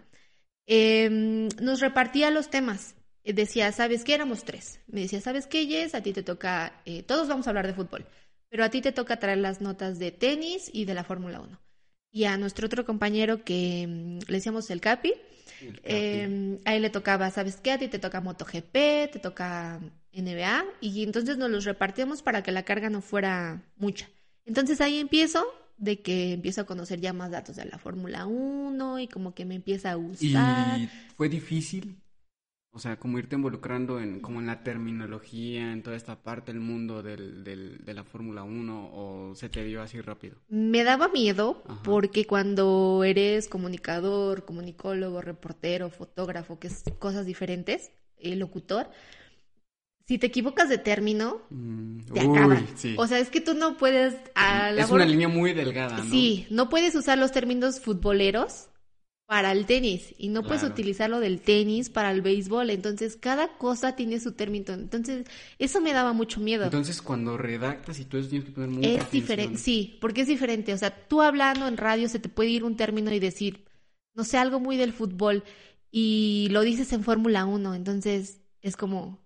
Em, 0.66 1.48
nos 1.60 1.80
repartía 1.80 2.30
los 2.30 2.50
temas. 2.50 2.94
Decía, 3.24 3.70
¿sabes 3.72 4.02
qué? 4.02 4.14
Éramos 4.14 4.44
tres. 4.44 4.80
Me 4.86 5.02
decía, 5.02 5.20
¿sabes 5.20 5.46
qué, 5.46 5.66
Jess? 5.66 5.94
A 5.94 6.02
ti 6.02 6.12
te 6.12 6.22
toca, 6.22 6.80
eh, 6.84 7.02
todos 7.02 7.28
vamos 7.28 7.46
a 7.46 7.50
hablar 7.50 7.66
de 7.66 7.74
fútbol, 7.74 8.06
pero 8.48 8.64
a 8.64 8.70
ti 8.70 8.80
te 8.80 8.92
toca 8.92 9.18
traer 9.18 9.38
las 9.38 9.60
notas 9.60 9.98
de 9.98 10.10
tenis 10.10 10.70
y 10.72 10.84
de 10.84 10.94
la 10.94 11.04
Fórmula 11.04 11.40
1. 11.40 11.60
Y 12.12 12.24
a 12.24 12.36
nuestro 12.38 12.66
otro 12.66 12.84
compañero 12.84 13.44
que 13.44 13.86
mm, 13.86 14.18
le 14.26 14.36
decíamos 14.36 14.70
el 14.70 14.80
Capi, 14.80 15.12
em, 15.84 16.58
a 16.64 16.74
él 16.74 16.82
le 16.82 16.90
tocaba, 16.90 17.30
¿sabes 17.30 17.56
qué? 17.56 17.72
A 17.72 17.78
ti 17.78 17.88
te 17.88 17.98
toca 17.98 18.20
MotoGP, 18.20 18.72
te 19.12 19.18
toca 19.20 19.80
NBA 20.12 20.64
y 20.80 21.02
entonces 21.02 21.38
nos 21.38 21.50
los 21.50 21.64
repartíamos 21.64 22.22
para 22.22 22.42
que 22.42 22.52
la 22.52 22.64
carga 22.64 22.90
no 22.90 23.00
fuera 23.00 23.62
mucha. 23.76 24.08
Entonces 24.44 24.80
ahí 24.80 24.98
empiezo 24.98 25.46
de 25.76 26.00
que 26.00 26.32
empiezo 26.32 26.60
a 26.60 26.64
conocer 26.64 27.00
ya 27.00 27.12
más 27.12 27.30
datos 27.30 27.56
de 27.56 27.64
la 27.64 27.78
Fórmula 27.78 28.26
1 28.26 29.00
y 29.00 29.08
como 29.08 29.34
que 29.34 29.44
me 29.44 29.54
empieza 29.54 29.90
a 29.90 29.94
gustar. 29.94 30.78
¿Y 30.78 30.88
fue 31.16 31.28
difícil? 31.28 31.96
O 32.72 32.78
sea, 32.78 32.98
como 32.98 33.18
irte 33.18 33.34
involucrando 33.34 33.98
en 33.98 34.20
como 34.20 34.38
en 34.38 34.46
la 34.46 34.62
terminología, 34.62 35.72
en 35.72 35.82
toda 35.82 35.96
esta 35.96 36.22
parte 36.22 36.52
del 36.52 36.60
mundo 36.60 37.02
del, 37.02 37.42
del, 37.42 37.84
de 37.84 37.94
la 37.94 38.04
Fórmula 38.04 38.44
1 38.44 38.90
o 38.92 39.34
se 39.34 39.48
te 39.48 39.64
dio 39.64 39.82
así 39.82 40.00
rápido? 40.00 40.36
Me 40.48 40.84
daba 40.84 41.08
miedo 41.08 41.64
porque 41.82 42.26
cuando 42.26 43.02
eres 43.02 43.48
comunicador, 43.48 44.44
comunicólogo, 44.44 45.20
reportero, 45.20 45.90
fotógrafo, 45.90 46.60
que 46.60 46.68
es 46.68 46.84
cosas 47.00 47.26
diferentes, 47.26 47.90
el 48.18 48.38
locutor, 48.38 48.88
si 50.10 50.18
te 50.18 50.26
equivocas 50.26 50.68
de 50.68 50.76
término, 50.76 51.40
mm, 51.50 52.00
te 52.12 52.18
acaban. 52.18 52.66
O 52.96 53.06
sea, 53.06 53.20
es 53.20 53.30
que 53.30 53.40
tú 53.40 53.54
no 53.54 53.76
puedes... 53.76 54.16
es 54.76 54.90
una 54.90 55.04
línea 55.04 55.28
muy 55.28 55.52
delgada, 55.52 55.98
¿no? 55.98 56.10
Sí, 56.10 56.48
no 56.50 56.68
puedes 56.68 56.96
usar 56.96 57.16
los 57.16 57.30
términos 57.30 57.78
futboleros 57.78 58.70
para 59.26 59.52
el 59.52 59.66
tenis 59.66 60.12
y 60.18 60.30
no 60.30 60.42
puedes 60.42 60.64
utilizarlo 60.64 61.20
del 61.20 61.40
tenis 61.40 61.90
para 61.90 62.10
el 62.10 62.22
béisbol. 62.22 62.70
Entonces, 62.70 63.16
cada 63.16 63.56
cosa 63.56 63.94
tiene 63.94 64.18
su 64.18 64.32
término. 64.32 64.74
Entonces, 64.74 65.28
eso 65.60 65.80
me 65.80 65.92
daba 65.92 66.12
mucho 66.12 66.40
miedo. 66.40 66.64
Entonces, 66.64 67.00
cuando 67.00 67.38
redactas 67.38 68.00
y 68.00 68.04
tú 68.04 68.20
tienes 68.20 68.46
que 68.46 68.50
poner 68.50 68.70
mucha 68.70 68.88
Es 68.88 69.12
diferente, 69.12 69.58
sí, 69.58 69.96
porque 70.00 70.22
es 70.22 70.26
diferente. 70.26 70.74
O 70.74 70.78
sea, 70.78 70.90
tú 71.06 71.22
hablando 71.22 71.68
en 71.68 71.76
radio 71.76 72.08
se 72.08 72.18
te 72.18 72.28
puede 72.28 72.50
ir 72.50 72.64
un 72.64 72.76
término 72.76 73.12
y 73.12 73.20
decir, 73.20 73.64
no 74.16 74.24
sé, 74.24 74.38
algo 74.38 74.58
muy 74.58 74.76
del 74.76 74.92
fútbol 74.92 75.44
y 75.92 76.48
lo 76.50 76.62
dices 76.62 76.92
en 76.92 77.04
Fórmula 77.04 77.44
1. 77.44 77.76
Entonces, 77.76 78.40
es 78.60 78.76
como, 78.76 79.20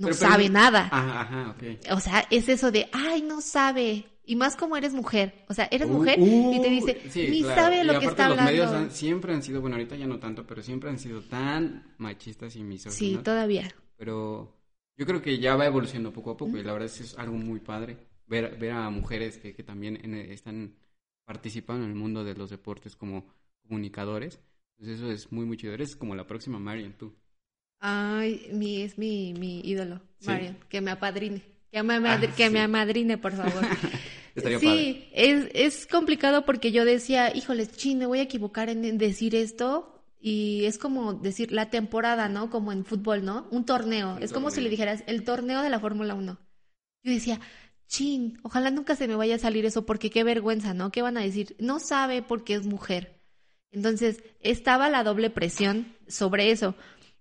no 0.00 0.12
sabe 0.14 0.48
nada. 0.48 0.88
Ajá, 0.90 1.20
ajá. 1.20 1.56
O 1.94 2.00
sea, 2.00 2.26
es 2.30 2.48
eso 2.48 2.70
de, 2.70 2.88
ay, 2.92 3.22
no 3.22 3.40
sabe. 3.40 4.06
Y 4.24 4.36
más 4.36 4.56
como 4.56 4.76
eres 4.76 4.92
mujer. 4.94 5.44
O 5.48 5.54
sea, 5.54 5.68
eres 5.70 5.88
mujer 5.88 6.18
y 6.18 6.60
te 6.60 6.68
dice, 6.68 7.00
ni 7.14 7.42
sabe 7.42 7.84
lo 7.84 7.98
que 7.98 8.06
está 8.06 8.28
los 8.28 8.38
hablando. 8.38 8.70
medios 8.72 8.92
siempre 8.92 9.34
han 9.34 9.42
sido, 9.42 9.60
bueno, 9.60 9.76
ahorita 9.76 9.96
ya 9.96 10.06
no 10.06 10.18
tanto, 10.18 10.46
pero 10.46 10.62
siempre 10.62 10.88
han 10.88 10.98
sido 10.98 11.20
tan 11.22 11.94
machistas 11.98 12.54
y 12.56 12.62
misóginos. 12.62 12.96
Sí, 12.96 13.18
todavía. 13.24 13.68
Pero 13.96 14.56
yo 14.96 15.06
creo 15.06 15.20
que 15.20 15.38
ya 15.38 15.56
va 15.56 15.66
evolucionando 15.66 16.12
poco 16.12 16.30
a 16.30 16.36
poco 16.36 16.56
y 16.56 16.62
la 16.62 16.72
verdad 16.72 16.86
es 16.86 16.98
que 16.98 17.04
es 17.04 17.18
algo 17.18 17.36
muy 17.36 17.60
padre 17.60 17.98
ver, 18.26 18.56
ver 18.58 18.72
a 18.72 18.88
mujeres 18.90 19.38
que, 19.38 19.52
que 19.52 19.62
también 19.62 19.96
están 20.14 20.76
participando 21.24 21.84
en 21.84 21.90
el 21.90 21.96
mundo 21.96 22.24
de 22.24 22.34
los 22.34 22.50
deportes 22.50 22.96
como 22.96 23.26
comunicadores. 23.62 24.40
Entonces 24.78 25.00
eso 25.00 25.10
es 25.10 25.32
muy, 25.32 25.44
muy 25.44 25.56
chido. 25.56 25.74
Eres 25.74 25.96
como 25.96 26.14
la 26.14 26.26
próxima 26.26 26.58
Marian, 26.58 26.96
tú. 26.96 27.14
Ay, 27.80 28.48
mi, 28.52 28.82
es 28.82 28.98
mi, 28.98 29.32
mi 29.32 29.60
ídolo, 29.60 30.00
Marian, 30.26 30.58
que 30.68 30.80
me 30.80 30.90
apadrine. 30.90 31.42
Que 31.72 31.82
me, 31.82 31.94
ah, 31.94 32.20
que 32.36 32.50
me 32.50 32.60
amadrine, 32.60 33.16
por 33.16 33.32
favor. 33.36 33.64
sí, 34.60 35.08
Es, 35.12 35.48
es 35.54 35.86
complicado 35.86 36.44
porque 36.44 36.72
yo 36.72 36.84
decía, 36.84 37.34
híjoles, 37.34 37.72
chin, 37.72 37.98
me 37.98 38.06
voy 38.06 38.18
a 38.18 38.22
equivocar 38.22 38.68
en, 38.68 38.98
decir 38.98 39.34
esto. 39.34 39.96
Y 40.22 40.66
es 40.66 40.76
como 40.76 41.14
decir 41.14 41.50
la 41.50 41.70
temporada, 41.70 42.28
¿no? 42.28 42.50
Como 42.50 42.72
en 42.72 42.84
fútbol, 42.84 43.24
¿no? 43.24 43.48
Un 43.50 43.64
torneo. 43.64 44.18
es 44.18 44.32
como 44.32 44.50
si 44.50 44.60
le 44.60 44.68
dijeras 44.68 45.02
el 45.06 45.24
torneo 45.24 45.62
de 45.62 45.70
la 45.70 45.80
Fórmula 45.80 46.14
1. 46.14 46.38
Yo 47.02 47.12
decía, 47.12 47.40
chin, 47.86 48.38
ojalá 48.42 48.70
nunca 48.70 48.96
se 48.96 49.08
me 49.08 49.16
vaya 49.16 49.36
a 49.36 49.38
salir 49.38 49.64
eso 49.64 49.86
porque 49.86 50.10
qué 50.10 50.22
vergüenza, 50.22 50.74
¿no? 50.74 50.92
¿Qué 50.92 51.00
van 51.00 51.16
a 51.16 51.22
decir? 51.22 51.56
No 51.58 51.78
sabe 51.80 52.20
porque 52.20 52.54
es 52.54 52.66
mujer. 52.66 53.20
Entonces, 53.70 54.22
estaba 54.40 54.90
la 54.90 55.04
doble 55.04 55.30
presión 55.30 55.94
sobre 56.06 56.50
eso. 56.50 56.74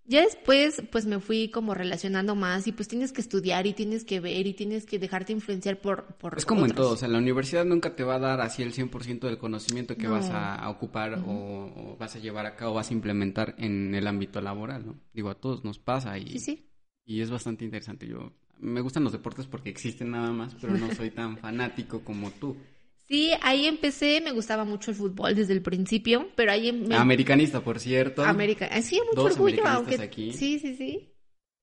Ya 0.09 0.23
después, 0.23 0.81
pues 0.91 1.05
me 1.05 1.19
fui 1.19 1.49
como 1.49 1.75
relacionando 1.75 2.33
más 2.33 2.65
y 2.65 2.71
pues 2.71 2.87
tienes 2.87 3.11
que 3.11 3.21
estudiar 3.21 3.67
y 3.67 3.73
tienes 3.73 4.03
que 4.03 4.19
ver 4.19 4.47
y 4.47 4.53
tienes 4.53 4.87
que 4.87 4.97
dejarte 4.97 5.33
influenciar 5.33 5.79
por... 5.79 6.15
por 6.15 6.35
es 6.35 6.47
como 6.47 6.65
en 6.65 6.71
todo, 6.71 6.93
o 6.93 6.97
sea, 6.97 7.07
la 7.07 7.19
universidad 7.19 7.63
nunca 7.63 7.95
te 7.95 8.03
va 8.03 8.15
a 8.15 8.19
dar 8.19 8.41
así 8.41 8.63
el 8.63 8.73
100% 8.73 9.19
del 9.19 9.37
conocimiento 9.37 9.95
que 9.95 10.07
vas 10.07 10.31
a, 10.31 10.67
ocupar 10.67 11.21
o, 11.27 11.95
vas 11.99 12.15
a 12.15 12.19
llevar 12.19 12.47
a 12.47 12.55
cabo, 12.55 12.73
vas 12.73 12.89
a 12.89 12.93
implementar 12.93 13.53
en 13.59 13.93
el 13.93 14.07
ámbito 14.07 14.41
laboral, 14.41 14.83
¿no? 14.83 14.99
Digo, 15.13 15.29
a 15.29 15.35
todos 15.35 15.63
nos 15.63 15.77
pasa 15.77 16.17
y... 16.17 16.27
Sí, 16.27 16.39
sí. 16.39 16.65
Y 17.05 17.21
es 17.21 17.29
bastante 17.29 17.63
interesante. 17.63 18.07
Yo 18.07 18.33
me 18.57 18.81
gustan 18.81 19.03
los 19.03 19.13
deportes 19.13 19.45
porque 19.45 19.69
existen 19.69 20.09
nada 20.09 20.31
más, 20.31 20.55
pero 20.59 20.75
no 20.75 20.91
soy 20.95 21.11
tan 21.11 21.37
fanático 21.37 22.01
como 22.01 22.31
tú. 22.31 22.57
Sí, 23.09 23.31
ahí 23.41 23.65
empecé, 23.65 24.21
me 24.21 24.31
gustaba 24.31 24.65
mucho 24.65 24.91
el 24.91 24.97
fútbol 24.97 25.33
desde 25.33 25.53
el 25.53 25.63
principio, 25.63 26.29
pero 26.35 26.51
ahí... 26.51 26.71
Me... 26.71 26.95
Americanista, 26.95 27.59
por 27.61 27.79
cierto. 27.79 28.23
América, 28.23 28.69
sí, 28.83 29.01
mucho 29.07 29.23
Dos 29.23 29.33
orgullo, 29.33 29.65
aunque... 29.65 29.95
aquí. 29.95 30.31
Sí, 30.31 30.59
sí, 30.59 30.75
sí. 30.75 31.11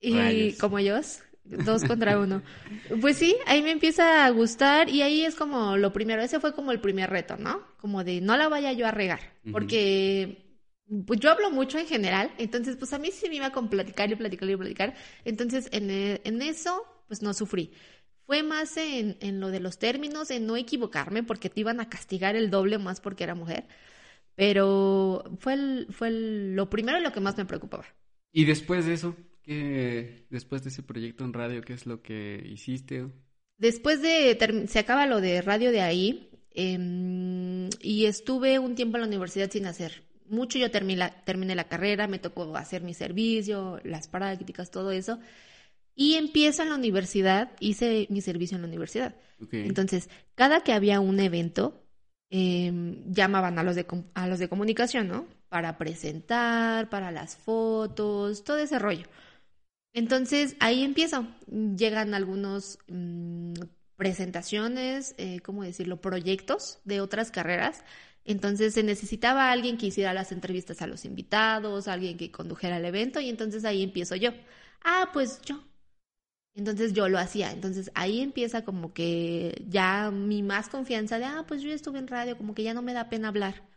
Y 0.01 0.17
Rayos. 0.17 0.59
como 0.59 0.81
ellos, 0.81 1.21
dos 1.45 1.85
contra 1.85 2.19
uno. 2.19 2.43
Pues 3.01 3.17
sí, 3.17 3.37
ahí 3.47 3.63
me 3.63 3.71
empieza 3.71 4.27
a 4.27 4.31
gustar 4.31 4.89
y 4.89 5.03
ahí 5.03 5.25
es 5.25 5.37
como 5.37 5.77
lo 5.77 5.93
primero, 5.93 6.21
ese 6.21 6.41
fue 6.41 6.53
como 6.53 6.73
el 6.73 6.81
primer 6.81 7.11
reto, 7.11 7.37
¿no? 7.37 7.63
Como 7.79 8.03
de 8.03 8.21
no 8.21 8.37
la 8.37 8.49
vaya 8.49 8.73
yo 8.73 8.85
a 8.87 8.91
regar, 8.91 9.21
porque 9.53 10.43
pues 11.07 11.21
yo 11.21 11.31
hablo 11.31 11.51
mucho 11.53 11.79
en 11.79 11.87
general, 11.87 12.33
entonces 12.39 12.77
pues 12.77 12.93
a 12.93 12.99
mí 12.99 13.11
sí 13.13 13.29
me 13.29 13.37
iba 13.37 13.51
con 13.51 13.69
platicar 13.69 14.11
y 14.11 14.17
platicar 14.17 14.51
y 14.51 14.57
platicar, 14.57 14.95
entonces 15.25 15.69
en, 15.71 15.91
en 15.91 16.43
eso 16.43 16.85
pues 17.07 17.23
no 17.23 17.35
sufrí. 17.35 17.73
Fue 18.27 18.43
más 18.43 18.77
en, 18.77 19.17
en 19.21 19.41
lo 19.41 19.51
de 19.51 19.61
los 19.61 19.79
términos, 19.79 20.31
en 20.31 20.47
no 20.47 20.57
equivocarme 20.57 21.23
porque 21.23 21.51
te 21.51 21.61
iban 21.61 21.81
a 21.81 21.89
castigar 21.89 22.37
el 22.37 22.51
doble 22.51 22.79
más 22.79 23.01
porque 23.01 23.25
era 23.25 23.35
mujer, 23.35 23.67
pero 24.37 25.25
fue, 25.41 25.55
el- 25.55 25.89
fue 25.93 26.09
el- 26.09 26.57
lo 26.57 26.71
primero 26.71 26.99
y 26.99 27.03
lo 27.03 27.13
que 27.13 27.21
más 27.21 27.37
me 27.39 27.47
preocupaba. 27.47 27.87
Y 28.33 28.45
después 28.45 28.87
de 28.87 28.93
eso, 28.95 29.17
¿qué, 29.43 30.27
después 30.31 30.63
de 30.63 30.69
ese 30.71 30.83
proyecto 30.83 31.25
en 31.25 31.33
radio, 31.33 31.63
¿qué 31.63 31.73
es 31.73 31.87
lo 31.87 32.03
que 32.03 32.43
hiciste? 32.47 33.07
Después 33.59 34.03
de, 34.03 34.67
se 34.69 34.79
acaba 34.79 35.07
lo 35.07 35.21
de 35.21 35.41
radio 35.41 35.71
de 35.73 35.81
ahí, 35.81 36.31
em, 36.55 37.69
y 37.81 38.05
estuve 38.07 38.59
un 38.59 38.75
tiempo 38.75 38.97
en 38.97 39.03
la 39.03 39.09
universidad 39.09 39.51
sin 39.51 39.67
hacer 39.67 40.03
mucho. 40.29 40.59
Yo 40.59 40.71
terminé 40.71 40.99
la, 40.99 41.25
terminé 41.25 41.55
la 41.55 41.65
carrera, 41.69 42.07
me 42.07 42.19
tocó 42.19 42.55
hacer 42.57 42.83
mi 42.83 42.93
servicio, 42.95 43.81
las 43.85 44.09
prácticas, 44.09 44.71
todo 44.71 44.91
eso. 44.91 45.19
Y 45.97 46.15
empiezo 46.15 46.63
en 46.63 46.69
la 46.69 46.77
universidad, 46.77 47.53
hice 47.59 48.07
mi 48.11 48.21
servicio 48.21 48.57
en 48.57 48.63
la 48.63 48.69
universidad. 48.69 49.17
Entonces, 49.51 50.09
cada 50.35 50.61
que 50.63 50.73
había 50.73 51.01
un 51.01 51.19
evento, 51.21 51.83
em, 52.31 53.03
llamaban 53.13 53.59
a 53.59 53.63
los, 53.63 53.77
de, 53.77 53.87
a 54.15 54.29
los 54.29 54.39
de 54.39 54.49
comunicación, 54.49 55.09
¿no? 55.09 55.27
Para 55.49 55.79
presentar, 55.79 56.91
para 56.91 57.11
las 57.11 57.37
fotos, 57.37 58.45
todo 58.45 58.59
ese 58.59 58.79
rollo. 58.79 59.07
Entonces, 59.95 60.57
ahí 60.61 60.85
empiezo. 60.85 61.27
Llegan 61.47 62.13
algunos 62.15 62.79
mm, 62.89 63.55
presentaciones, 63.97 65.15
eh, 65.19 65.41
¿cómo 65.41 65.63
decirlo? 65.65 66.01
Proyectos 66.03 66.81
de 66.85 67.01
otras 67.01 67.31
carreras. 67.31 67.85
Entonces, 68.25 68.75
se 68.75 68.83
necesitaba 68.83 69.51
alguien 69.51 69.79
que 69.79 69.87
hiciera 69.87 70.13
las 70.13 70.33
entrevistas 70.33 70.83
a 70.83 70.87
los 70.87 71.05
invitados, 71.07 71.89
alguien 71.89 72.19
que 72.19 72.31
condujera 72.31 72.77
el 72.79 72.85
evento, 72.85 73.21
y 73.21 73.31
entonces 73.31 73.65
ahí 73.65 73.83
empiezo 73.83 74.17
yo. 74.17 74.33
Ah, 74.85 75.11
pues 75.15 75.41
yo. 75.43 75.63
Entonces 76.57 76.95
yo 76.95 77.09
lo 77.09 77.19
hacía. 77.19 77.53
Entonces 77.53 77.91
ahí 77.95 78.21
empieza 78.21 78.65
como 78.65 78.93
que 78.95 79.65
ya 79.69 80.11
mi 80.11 80.43
más 80.43 80.69
confianza 80.69 81.19
de, 81.19 81.27
ah, 81.27 81.45
pues 81.47 81.63
yo 81.63 81.71
estuve 81.71 81.99
en 82.01 82.09
radio, 82.09 82.37
como 82.37 82.55
que 82.55 82.65
ya 82.65 82.75
no 82.75 82.83
me 82.83 82.95
da 82.95 83.11
pena 83.11 83.29
hablar. 83.29 83.69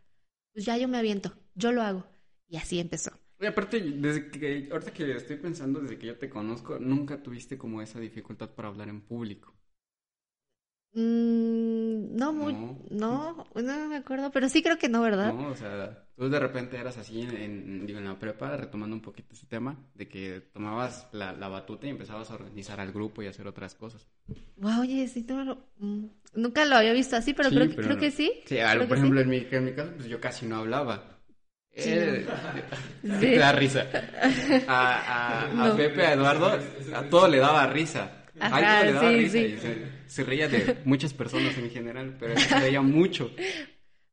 Pues 0.54 0.66
ya 0.66 0.78
yo 0.78 0.88
me 0.88 0.98
aviento, 0.98 1.34
yo 1.56 1.72
lo 1.72 1.84
hago. 1.84 2.06
Y 2.48 2.58
así 2.58 2.80
empezó. 2.80 3.12
Aparte, 3.48 3.80
desde 3.82 4.30
que, 4.32 4.70
ahorita 4.72 4.92
que 4.94 5.12
estoy 5.16 5.38
pensando, 5.38 5.80
desde 5.82 5.98
que 5.98 6.08
yo 6.08 6.18
te 6.18 6.30
conozco, 6.30 6.80
nunca 6.80 7.22
tuviste 7.24 7.58
como 7.58 7.82
esa 7.82 8.00
dificultad 8.00 8.50
para 8.56 8.70
hablar 8.70 8.90
en 8.90 9.02
público. 9.02 9.56
Mm, 10.94 12.16
no, 12.16 12.34
muy, 12.34 12.54
No. 12.54 12.78
no, 12.90 13.46
no 13.56 13.88
me 13.90 13.96
acuerdo, 13.98 14.32
pero 14.32 14.50
sí 14.50 14.64
creo 14.64 14.78
que 14.78 14.90
no, 14.90 15.02
¿verdad? 15.02 15.34
¿No? 15.34 15.50
O 15.50 15.56
sea, 15.56 16.08
tú 16.16 16.30
de 16.30 16.40
repente 16.40 16.78
eras 16.78 16.98
así 16.98 17.22
en, 17.22 17.38
en- 17.38 17.86
digo, 17.86 18.00
en 18.00 18.06
la 18.06 18.18
prepa, 18.18 18.58
retomando 18.58 18.96
un 18.96 19.02
poquito 19.02 19.34
ese 19.36 19.46
tema, 19.46 19.78
de 19.94 20.08
que 20.08 20.42
tomabas 20.52 21.08
la, 21.12 21.34
la 21.34 21.48
batuta 21.48 21.86
y 21.88 21.92
empezabas 21.92 22.32
a 22.32 22.36
organizar 22.36 22.80
al 22.80 22.92
grupo 22.92 23.22
y 23.22 23.28
hacer 23.28 23.48
otras 23.48 23.76
cosas. 23.76 24.08
Wow, 24.58 24.82
oye, 24.82 25.08
sí, 25.08 25.26
no 25.28 25.44
lo- 25.44 25.58
mm, 25.78 26.06
nunca 26.36 26.66
lo 26.66 26.76
había 26.76 26.94
visto 26.94 27.16
así, 27.16 27.34
pero 27.34 27.50
Sí, 27.50 27.56
creo, 27.56 27.70
que- 27.70 27.76
pero 27.76 27.88
creo 27.90 27.98
que 28.00 28.12
sí. 28.12 28.32
Sí, 28.46 28.60
algo, 28.60 28.88
por 28.88 28.98
ejemplo, 28.98 29.22
en 29.22 29.30
mi, 29.30 29.48
en 29.50 29.66
mi 29.66 29.74
caso, 29.74 29.92
pues 29.96 30.08
yo 30.08 30.20
casi 30.20 30.46
no 30.48 30.58
hablaba. 30.58 31.04
Sí, 31.76 31.90
Eh, 31.92 32.26
Sí. 33.22 33.36
da 33.38 33.52
risa. 33.54 33.86
A, 34.68 35.46
a, 35.48 35.66
a 35.66 35.70
No. 35.70 35.78
Pepe, 35.78 36.06
a 36.06 36.14
Eduardo, 36.14 36.52
a 36.94 37.04
todo 37.10 37.28
le 37.28 37.38
daba 37.40 37.66
risa. 37.68 38.12
A 38.40 38.46
Ajá, 38.48 38.78
todo 38.80 38.86
le 38.86 38.92
daba 38.94 39.12
sí, 39.12 39.18
risa 39.18 39.38
y 39.40 39.99
se, 40.10 40.24
reía 40.24 40.48
de 40.48 40.78
muchas 40.86 41.14
personas 41.14 41.58
en 41.58 41.70
general, 41.70 42.18
pero 42.20 42.38
se 42.40 42.60
reía 42.60 42.82
mucho. 42.82 43.32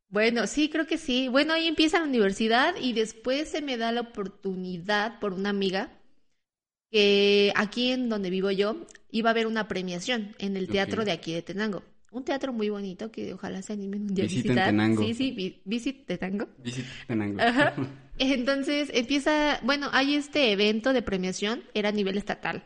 Bueno, 0.09 0.47
sí, 0.47 0.69
creo 0.69 0.87
que 0.87 0.97
sí. 0.97 1.27
Bueno, 1.27 1.53
ahí 1.53 1.67
empieza 1.67 1.99
la 1.99 2.05
universidad 2.05 2.75
y 2.79 2.93
después 2.93 3.49
se 3.49 3.61
me 3.61 3.77
da 3.77 3.91
la 3.91 4.01
oportunidad 4.01 5.19
por 5.19 5.33
una 5.33 5.49
amiga 5.49 5.91
que 6.91 7.51
aquí 7.55 7.91
en 7.91 8.07
donde 8.09 8.29
vivo 8.29 8.49
yo 8.51 8.85
iba 9.11 9.29
a 9.29 9.31
haber 9.31 9.47
una 9.47 9.67
premiación 9.67 10.35
en 10.39 10.55
el 10.55 10.69
teatro 10.69 11.03
de 11.03 11.11
aquí 11.11 11.33
de 11.33 11.41
Tenango. 11.41 11.83
Un 12.11 12.23
teatro 12.23 12.53
muy 12.53 12.69
bonito 12.69 13.11
que 13.11 13.33
ojalá 13.33 13.61
se 13.61 13.73
animen 13.73 14.03
un 14.03 14.15
día 14.15 14.23
a 14.23 14.27
visitar. 14.27 14.69
Tenango. 14.69 15.03
Sí, 15.03 15.13
sí, 15.13 15.31
vi- 15.31 15.61
visit 15.65 16.05
Tenango. 16.05 16.47
Visita 16.63 16.87
Tenango. 17.05 17.41
Ajá. 17.41 17.73
Entonces 18.17 18.89
empieza, 18.93 19.59
bueno, 19.63 19.89
hay 19.91 20.15
este 20.15 20.51
evento 20.51 20.93
de 20.93 21.01
premiación, 21.01 21.63
era 21.73 21.89
a 21.89 21.91
nivel 21.91 22.17
estatal. 22.17 22.63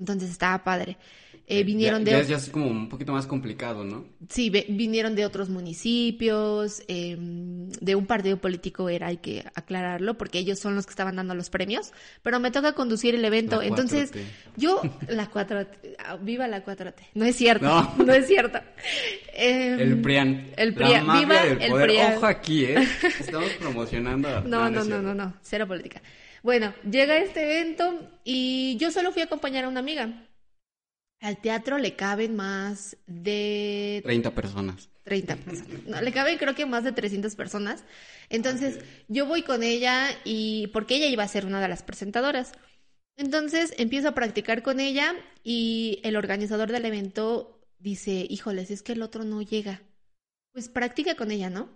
Entonces 0.00 0.30
estaba 0.30 0.64
padre. 0.64 0.96
Eh, 1.52 1.64
vinieron 1.64 2.04
ya, 2.04 2.18
de 2.18 2.22
ya, 2.22 2.28
ya 2.30 2.36
es 2.36 2.48
como 2.48 2.66
un 2.68 2.88
poquito 2.88 3.12
más 3.12 3.26
complicado, 3.26 3.82
¿no? 3.84 4.04
Sí, 4.28 4.50
ve- 4.50 4.66
vinieron 4.68 5.16
de 5.16 5.26
otros 5.26 5.48
municipios, 5.48 6.80
eh, 6.86 7.16
de 7.18 7.94
un 7.96 8.06
partido 8.06 8.36
político 8.36 8.88
era, 8.88 9.08
hay 9.08 9.16
que 9.16 9.44
aclararlo, 9.56 10.16
porque 10.16 10.38
ellos 10.38 10.60
son 10.60 10.76
los 10.76 10.86
que 10.86 10.90
estaban 10.90 11.16
dando 11.16 11.34
los 11.34 11.50
premios, 11.50 11.92
pero 12.22 12.38
me 12.38 12.52
toca 12.52 12.72
conducir 12.74 13.16
el 13.16 13.24
evento. 13.24 13.60
La 13.60 13.66
Entonces, 13.66 14.12
4T. 14.12 14.22
yo, 14.56 14.80
la 15.08 15.28
4T, 15.28 15.66
ah, 15.98 16.16
viva 16.22 16.46
la 16.46 16.64
4T, 16.64 16.94
no 17.14 17.24
es 17.24 17.34
cierto, 17.34 17.66
No. 17.66 17.94
no, 18.04 18.12
es 18.14 18.28
cierto. 18.28 18.60
Em, 19.34 19.80
El 19.80 20.00
PRIAN. 20.00 20.50
el 20.56 20.74
PRIAN, 20.74 21.06
viva 21.18 21.42
del 21.44 21.62
el 21.62 21.70
poder. 21.70 21.86
PRIAN. 21.88 22.14
Ojo 22.16 22.26
aquí, 22.26 22.64
¿eh? 22.64 22.76
Estamos 23.18 23.50
promocionando. 23.58 24.28
a- 24.28 24.40
No, 24.42 24.60
no, 24.60 24.66
es 24.68 24.72
no, 24.72 24.84
cierto. 24.84 25.02
no, 25.02 25.14
no, 25.14 25.34
cero 25.42 25.66
política. 25.66 26.00
Bueno, 26.42 26.74
llega 26.90 27.18
este 27.18 27.42
evento 27.42 28.08
y 28.24 28.76
yo 28.78 28.90
solo 28.90 29.12
fui 29.12 29.22
a 29.22 29.26
acompañar 29.26 29.64
a 29.64 29.68
una 29.68 29.80
amiga. 29.80 30.26
Al 31.20 31.38
teatro 31.38 31.76
le 31.76 31.96
caben 31.96 32.34
más 32.34 32.96
de 33.06 34.00
30 34.04 34.34
personas. 34.34 34.88
30 35.02 35.36
personas. 35.36 35.84
No, 35.86 36.00
le 36.00 36.12
caben 36.12 36.38
creo 36.38 36.54
que 36.54 36.64
más 36.64 36.84
de 36.84 36.92
300 36.92 37.34
personas. 37.36 37.84
Entonces, 38.30 38.78
yo 39.08 39.26
voy 39.26 39.42
con 39.42 39.62
ella 39.62 40.08
y 40.24 40.68
porque 40.68 40.96
ella 40.96 41.06
iba 41.06 41.22
a 41.22 41.28
ser 41.28 41.44
una 41.44 41.60
de 41.60 41.68
las 41.68 41.82
presentadoras. 41.82 42.52
Entonces, 43.16 43.74
empiezo 43.76 44.08
a 44.08 44.14
practicar 44.14 44.62
con 44.62 44.80
ella 44.80 45.14
y 45.42 46.00
el 46.04 46.16
organizador 46.16 46.72
del 46.72 46.86
evento 46.86 47.60
dice, 47.78 48.26
híjoles, 48.28 48.70
es 48.70 48.82
que 48.82 48.92
el 48.92 49.02
otro 49.02 49.24
no 49.24 49.42
llega. 49.42 49.82
Pues 50.52 50.68
practica 50.68 51.16
con 51.16 51.30
ella, 51.30 51.50
¿no? 51.50 51.68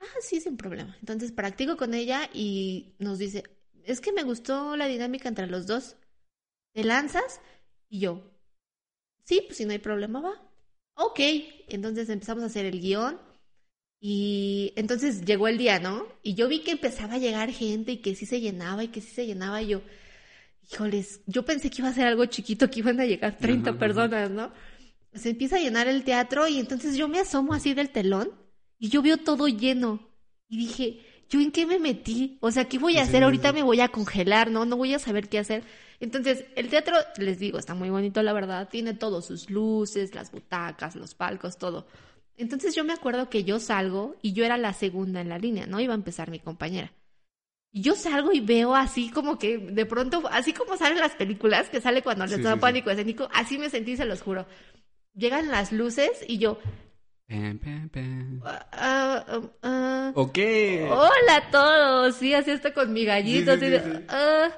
Ah, 0.00 0.20
sí, 0.20 0.40
sin 0.40 0.58
problema. 0.58 0.94
Entonces, 1.00 1.32
practico 1.32 1.78
con 1.78 1.94
ella 1.94 2.28
y 2.34 2.96
nos 2.98 3.18
dice, 3.18 3.44
es 3.84 4.00
que 4.00 4.12
me 4.12 4.22
gustó 4.24 4.76
la 4.76 4.86
dinámica 4.86 5.28
entre 5.28 5.46
los 5.46 5.66
dos. 5.66 5.96
¿Te 6.72 6.84
lanzas? 6.84 7.40
Y 7.88 8.00
yo, 8.00 8.22
sí, 9.24 9.42
pues 9.46 9.58
si 9.58 9.64
no 9.64 9.72
hay 9.72 9.78
problema, 9.78 10.20
va. 10.20 10.50
Ok, 10.94 11.20
entonces 11.68 12.08
empezamos 12.10 12.42
a 12.44 12.46
hacer 12.46 12.66
el 12.66 12.80
guion 12.80 13.18
y 14.00 14.72
entonces 14.76 15.24
llegó 15.24 15.48
el 15.48 15.58
día, 15.58 15.78
¿no? 15.80 16.06
Y 16.22 16.34
yo 16.34 16.48
vi 16.48 16.62
que 16.62 16.72
empezaba 16.72 17.14
a 17.14 17.18
llegar 17.18 17.50
gente 17.52 17.92
y 17.92 17.96
que 17.98 18.14
sí 18.14 18.26
se 18.26 18.40
llenaba 18.40 18.84
y 18.84 18.88
que 18.88 19.00
sí 19.00 19.10
se 19.10 19.26
llenaba 19.26 19.62
y 19.62 19.68
yo, 19.68 19.82
híjoles, 20.62 21.22
yo 21.26 21.44
pensé 21.44 21.70
que 21.70 21.82
iba 21.82 21.88
a 21.90 21.94
ser 21.94 22.06
algo 22.06 22.26
chiquito, 22.26 22.70
que 22.70 22.80
iban 22.80 23.00
a 23.00 23.06
llegar 23.06 23.38
30 23.40 23.70
Ajá, 23.70 23.78
ajá. 23.78 23.78
personas, 23.78 24.30
¿no? 24.30 24.52
Se 25.14 25.30
empieza 25.30 25.56
a 25.56 25.60
llenar 25.60 25.88
el 25.88 26.04
teatro 26.04 26.48
y 26.48 26.58
entonces 26.60 26.96
yo 26.96 27.08
me 27.08 27.20
asomo 27.20 27.54
así 27.54 27.74
del 27.74 27.90
telón 27.90 28.32
y 28.78 28.90
yo 28.90 29.02
veo 29.02 29.18
todo 29.18 29.48
lleno 29.48 30.08
y 30.48 30.58
dije, 30.58 31.00
¿yo 31.30 31.40
en 31.40 31.52
qué 31.52 31.66
me 31.66 31.78
metí? 31.78 32.38
O 32.42 32.50
sea, 32.50 32.66
¿qué 32.68 32.78
voy 32.78 32.98
a 32.98 33.04
Sí, 33.04 33.08
hacer? 33.08 33.24
sí, 33.24 33.24
Ahorita 33.24 33.52
sí. 33.52 33.54
me 33.54 33.62
voy 33.62 33.80
a 33.80 33.88
congelar, 33.88 34.50
¿no? 34.50 34.66
No 34.66 34.76
voy 34.76 34.94
a 34.94 34.98
saber 34.98 35.28
qué 35.30 35.38
hacer. 35.38 35.64
Entonces, 36.00 36.44
el 36.56 36.68
teatro, 36.68 36.96
les 37.18 37.38
digo, 37.38 37.58
está 37.58 37.74
muy 37.74 37.90
bonito, 37.90 38.22
la 38.22 38.32
verdad. 38.34 38.68
Tiene 38.70 38.94
todos 38.94 39.26
sus 39.26 39.50
luces, 39.50 40.14
las 40.14 40.32
butacas, 40.32 40.96
los 40.96 41.14
palcos, 41.14 41.58
todo. 41.58 41.86
Entonces, 42.36 42.74
yo 42.74 42.84
me 42.84 42.92
acuerdo 42.94 43.30
que 43.30 43.44
yo 43.44 43.60
salgo 43.60 44.16
y 44.22 44.32
yo 44.34 44.44
era 44.44 44.56
la 44.58 44.72
segunda 44.74 45.20
en 45.20 45.28
la 45.30 45.38
línea, 45.38 45.66
¿no? 45.66 45.80
Iba 45.80 45.94
a 45.94 45.96
empezar 45.96 46.30
mi 46.30 46.40
compañera. 46.40 46.92
Y 47.72 47.82
yo 47.82 47.94
salgo 47.94 48.32
y 48.32 48.40
veo 48.40 48.74
así 48.74 49.10
como 49.10 49.38
que 49.38 49.58
de 49.58 49.86
pronto, 49.86 50.22
así 50.32 50.52
como 50.52 50.76
salen 50.76 50.98
las 50.98 51.12
películas, 51.14 51.68
que 51.70 51.80
sale 51.80 52.02
cuando 52.02 52.26
les 52.26 52.42
da 52.42 52.56
pánico 52.56 52.90
escénico, 52.90 53.28
así 53.32 53.58
me 53.58 53.70
sentí, 53.70 53.96
se 53.96 54.04
los 54.06 54.22
juro. 54.22 54.46
Llegan 55.14 55.50
las 55.50 55.72
luces 55.72 56.10
y 56.26 56.38
yo, 56.38 56.58
Pam. 57.30 58.40
ah, 58.44 58.66
ah, 58.72 59.40
ah, 59.62 60.12
Ok. 60.16 60.38
Hola 60.90 61.36
a 61.36 61.50
todos, 61.52 62.16
sí, 62.16 62.34
así 62.34 62.50
está 62.50 62.74
con 62.74 62.92
mi 62.92 63.04
gallito, 63.04 63.52
Sí, 63.52 63.58
sí, 63.60 63.64
así 63.66 63.70
de, 63.70 63.80
sí, 63.80 63.90
sí. 63.98 64.04
"Ah". 64.08 64.50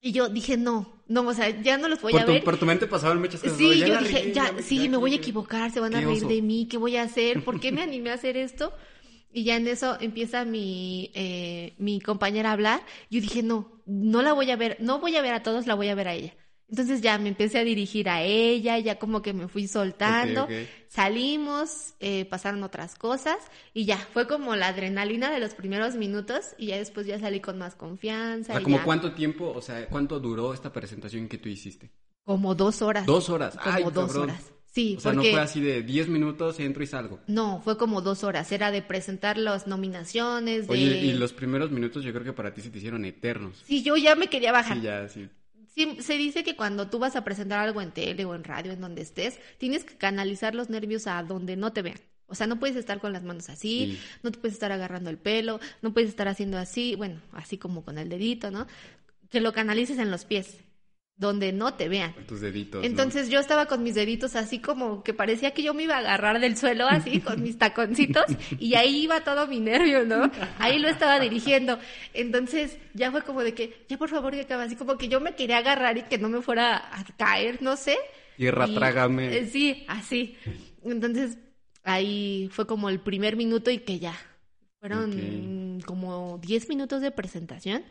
Y 0.00 0.12
yo 0.12 0.28
dije, 0.30 0.56
no, 0.56 1.02
no, 1.08 1.28
o 1.28 1.34
sea, 1.34 1.50
ya 1.60 1.76
no 1.76 1.88
los 1.88 2.00
voy 2.00 2.12
por, 2.12 2.22
a 2.22 2.24
tu, 2.24 2.32
ver. 2.32 2.44
por 2.44 2.56
tu 2.58 2.64
mente 2.64 2.86
pasaban 2.86 3.20
muchas 3.20 3.42
cosas. 3.42 3.58
Sí, 3.58 3.80
yo 3.80 3.98
dije, 3.98 4.32
ya, 4.32 4.50
ya- 4.56 4.62
sí, 4.62 4.78
ya 4.82 4.88
me 4.88 4.96
voy 4.96 5.12
a 5.12 5.16
equivocar, 5.16 5.70
se 5.70 5.80
van 5.80 5.94
a 5.94 6.00
Qué 6.00 6.06
reír 6.06 6.18
oso. 6.24 6.28
de 6.28 6.40
mí, 6.40 6.66
¿qué 6.70 6.78
voy 6.78 6.96
a 6.96 7.02
hacer? 7.02 7.44
¿Por 7.44 7.60
qué 7.60 7.70
me 7.70 7.82
animé 7.82 8.10
a 8.10 8.14
hacer 8.14 8.38
esto? 8.38 8.72
Y 9.30 9.44
ya 9.44 9.56
en 9.56 9.66
eso 9.68 9.98
empieza 10.00 10.46
mi, 10.46 11.10
eh, 11.14 11.74
mi 11.78 12.00
compañera 12.00 12.48
a 12.48 12.52
hablar. 12.54 12.80
Yo 13.10 13.20
dije, 13.20 13.42
no, 13.42 13.82
no 13.84 14.22
la 14.22 14.32
voy 14.32 14.50
a 14.50 14.56
ver, 14.56 14.78
no 14.80 15.00
voy 15.00 15.16
a 15.16 15.22
ver 15.22 15.34
a 15.34 15.42
todos, 15.42 15.66
la 15.66 15.74
voy 15.74 15.88
a 15.88 15.94
ver 15.94 16.08
a 16.08 16.14
ella. 16.14 16.34
Entonces 16.70 17.00
ya 17.00 17.16
me 17.18 17.30
empecé 17.30 17.58
a 17.58 17.64
dirigir 17.64 18.08
a 18.10 18.22
ella, 18.22 18.78
ya 18.78 18.98
como 18.98 19.22
que 19.22 19.32
me 19.32 19.48
fui 19.48 19.66
soltando, 19.68 20.44
Ok, 20.44 20.50
ok. 20.50 20.68
salimos, 20.88 21.94
eh, 22.00 22.26
pasaron 22.26 22.62
otras 22.62 22.94
cosas 22.94 23.38
y 23.72 23.86
ya, 23.86 23.96
fue 23.96 24.26
como 24.28 24.54
la 24.56 24.68
adrenalina 24.68 25.30
de 25.30 25.40
los 25.40 25.54
primeros 25.54 25.94
minutos 25.96 26.54
y 26.58 26.66
ya 26.66 26.76
después 26.76 27.06
ya 27.06 27.18
salí 27.18 27.40
con 27.40 27.56
más 27.58 27.74
confianza. 27.74 28.52
O 28.52 28.56
sea, 28.56 28.60
y 28.60 28.64
¿como 28.64 28.76
ya. 28.76 28.84
cuánto 28.84 29.12
tiempo, 29.12 29.50
o 29.54 29.62
sea, 29.62 29.88
cuánto 29.88 30.20
duró 30.20 30.52
esta 30.52 30.72
presentación 30.72 31.28
que 31.28 31.38
tú 31.38 31.48
hiciste? 31.48 31.90
Como 32.24 32.54
dos 32.54 32.82
horas. 32.82 33.06
Dos 33.06 33.30
horas. 33.30 33.56
Como 33.56 33.74
Ay, 33.74 33.84
dos 33.84 34.06
cabrón. 34.12 34.30
horas. 34.30 34.52
Sí, 34.66 34.96
O 34.98 35.00
sea, 35.00 35.12
porque... 35.14 35.28
no 35.30 35.34
fue 35.34 35.40
así 35.40 35.60
de 35.62 35.82
10 35.82 36.08
minutos, 36.08 36.60
entro 36.60 36.82
y 36.82 36.86
salgo. 36.86 37.20
No, 37.26 37.60
fue 37.64 37.78
como 37.78 38.02
dos 38.02 38.22
horas. 38.22 38.52
Era 38.52 38.70
de 38.70 38.82
presentar 38.82 39.38
las 39.38 39.66
nominaciones, 39.66 40.66
de... 40.68 40.72
Oye, 40.74 40.98
y 40.98 41.12
los 41.14 41.32
primeros 41.32 41.70
minutos 41.70 42.04
yo 42.04 42.12
creo 42.12 42.24
que 42.24 42.34
para 42.34 42.52
ti 42.52 42.60
se 42.60 42.70
te 42.70 42.76
hicieron 42.78 43.04
eternos. 43.06 43.62
Sí, 43.66 43.82
yo 43.82 43.96
ya 43.96 44.14
me 44.14 44.28
quería 44.28 44.52
bajar. 44.52 44.76
Sí, 44.76 44.82
ya, 44.82 45.08
sí. 45.08 45.28
Se 46.00 46.16
dice 46.16 46.42
que 46.44 46.56
cuando 46.56 46.88
tú 46.88 46.98
vas 46.98 47.14
a 47.16 47.24
presentar 47.24 47.58
algo 47.60 47.80
en 47.80 47.92
tele 47.92 48.24
o 48.24 48.34
en 48.34 48.44
radio, 48.44 48.72
en 48.72 48.80
donde 48.80 49.02
estés, 49.02 49.38
tienes 49.58 49.84
que 49.84 49.96
canalizar 49.96 50.54
los 50.54 50.70
nervios 50.70 51.06
a 51.06 51.22
donde 51.22 51.56
no 51.56 51.72
te 51.72 51.82
vean. 51.82 52.00
O 52.26 52.34
sea, 52.34 52.46
no 52.46 52.58
puedes 52.58 52.76
estar 52.76 53.00
con 53.00 53.12
las 53.12 53.22
manos 53.22 53.48
así, 53.48 53.92
Sí. 53.96 54.00
no 54.22 54.30
te 54.30 54.38
puedes 54.38 54.54
estar 54.54 54.70
agarrando 54.72 55.08
el 55.08 55.16
pelo, 55.18 55.60
no 55.80 55.92
puedes 55.94 56.10
estar 56.10 56.28
haciendo 56.28 56.58
así, 56.58 56.94
bueno, 56.94 57.20
así 57.32 57.56
como 57.58 57.84
con 57.84 57.96
el 57.96 58.08
dedito, 58.08 58.50
¿no? 58.50 58.66
Que 59.30 59.40
lo 59.40 59.52
canalices 59.52 59.98
en 59.98 60.10
los 60.10 60.24
pies, 60.26 60.58
donde 61.18 61.52
no 61.52 61.74
te 61.74 61.88
vean. 61.88 62.14
Tus 62.26 62.40
deditos. 62.40 62.80
¿no? 62.80 62.86
Entonces 62.86 63.28
yo 63.28 63.40
estaba 63.40 63.66
con 63.66 63.82
mis 63.82 63.94
deditos 63.96 64.36
así 64.36 64.60
como 64.60 65.02
que 65.02 65.12
parecía 65.12 65.50
que 65.52 65.62
yo 65.64 65.74
me 65.74 65.82
iba 65.82 65.96
a 65.96 65.98
agarrar 65.98 66.40
del 66.40 66.56
suelo 66.56 66.86
así 66.88 67.20
con 67.20 67.42
mis 67.42 67.58
taconcitos 67.58 68.24
y 68.58 68.74
ahí 68.74 69.02
iba 69.02 69.20
todo 69.24 69.46
mi 69.48 69.58
nervio, 69.58 70.06
¿no? 70.06 70.30
Ahí 70.58 70.78
lo 70.78 70.88
estaba 70.88 71.18
dirigiendo. 71.18 71.78
Entonces 72.14 72.78
ya 72.94 73.10
fue 73.10 73.22
como 73.22 73.42
de 73.42 73.52
que, 73.52 73.84
ya 73.88 73.98
por 73.98 74.08
favor 74.08 74.32
que 74.32 74.42
acabe, 74.42 74.62
así 74.64 74.76
como 74.76 74.96
que 74.96 75.08
yo 75.08 75.20
me 75.20 75.34
quería 75.34 75.58
agarrar 75.58 75.98
y 75.98 76.02
que 76.02 76.18
no 76.18 76.28
me 76.28 76.40
fuera 76.40 76.76
a 76.76 77.04
caer, 77.16 77.60
no 77.62 77.76
sé. 77.76 77.96
Tierra, 78.36 78.68
Y- 78.68 78.74
trágame. 78.76 79.36
eh, 79.38 79.46
sí, 79.46 79.84
así. 79.88 80.36
Entonces 80.84 81.36
ahí 81.82 82.48
fue 82.52 82.66
como 82.66 82.88
el 82.90 83.00
primer 83.00 83.34
minuto 83.36 83.70
y 83.72 83.78
que 83.78 83.98
ya. 83.98 84.14
Fueron 84.78 85.80
como 85.84 86.38
10 86.40 86.68
minutos 86.68 87.00
de 87.02 87.10
presentación. 87.10 87.82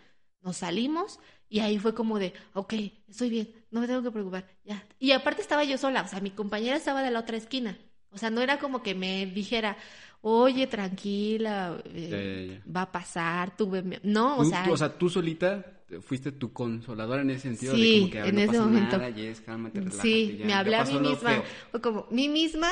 Nos 0.41 0.57
salimos 0.57 1.19
y 1.49 1.59
ahí 1.59 1.79
fue 1.79 1.93
como 1.93 2.19
de, 2.19 2.33
ok, 2.53 2.73
estoy 3.07 3.29
bien, 3.29 3.49
no 3.71 3.81
me 3.81 3.87
tengo 3.87 4.03
que 4.03 4.11
preocupar, 4.11 4.45
ya. 4.63 4.83
Y 4.99 5.11
aparte 5.11 5.41
estaba 5.41 5.63
yo 5.63 5.77
sola, 5.77 6.01
o 6.03 6.07
sea, 6.07 6.19
mi 6.21 6.31
compañera 6.31 6.75
estaba 6.77 7.01
de 7.03 7.11
la 7.11 7.19
otra 7.19 7.37
esquina. 7.37 7.77
O 8.09 8.17
sea, 8.17 8.29
no 8.29 8.41
era 8.41 8.57
como 8.59 8.81
que 8.83 8.95
me 8.95 9.25
dijera, 9.27 9.77
oye, 10.21 10.67
tranquila, 10.67 11.81
eh, 11.85 12.09
Ya, 12.09 12.53
ya, 12.53 12.53
ya. 12.55 12.63
va 12.75 12.81
a 12.83 12.91
pasar, 12.91 13.55
tú 13.57 13.69
veme". 13.69 13.99
No, 14.03 14.37
o 14.39 14.45
sea, 14.45 14.63
tú, 14.63 14.71
o 14.73 14.77
sea, 14.77 14.97
tú 14.97 15.09
solita 15.09 15.65
fuiste 16.01 16.31
tu 16.33 16.51
consoladora 16.51 17.21
en 17.21 17.29
ese 17.31 17.41
sentido 17.43 17.75
Sí, 17.75 17.81
de 17.93 17.99
como 17.99 18.11
que 18.11 18.19
"Ah, 18.19 18.27
en 18.27 18.35
no 18.35 18.41
ese 18.41 18.47
pasa 18.47 18.63
momento. 18.65 18.97
nada, 18.97 19.13
cálmate, 19.45 19.79
relájate, 19.79 20.01
sí, 20.01 20.39
me 20.43 20.53
hablé 20.53 20.75
a 20.75 20.83
mí 20.85 20.99
misma. 20.99 21.29
feo. 21.31 21.43
Fue 21.71 21.81
como, 21.81 22.07
mí 22.11 22.29
misma, 22.29 22.71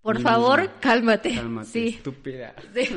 por 0.00 0.20
favor, 0.20 0.60
misma. 0.60 0.80
cálmate. 0.80 1.34
Cálmate, 1.34 1.68
Sí. 1.68 1.88
estúpida. 1.96 2.54
Sí. 2.74 2.88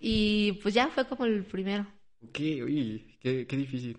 Y 0.00 0.52
pues 0.62 0.74
ya 0.74 0.88
fue 0.88 1.06
como 1.06 1.24
el 1.24 1.44
primero. 1.44 1.86
Ok, 2.22 2.38
oye, 2.64 3.18
qué, 3.20 3.46
qué 3.46 3.56
difícil. 3.56 3.98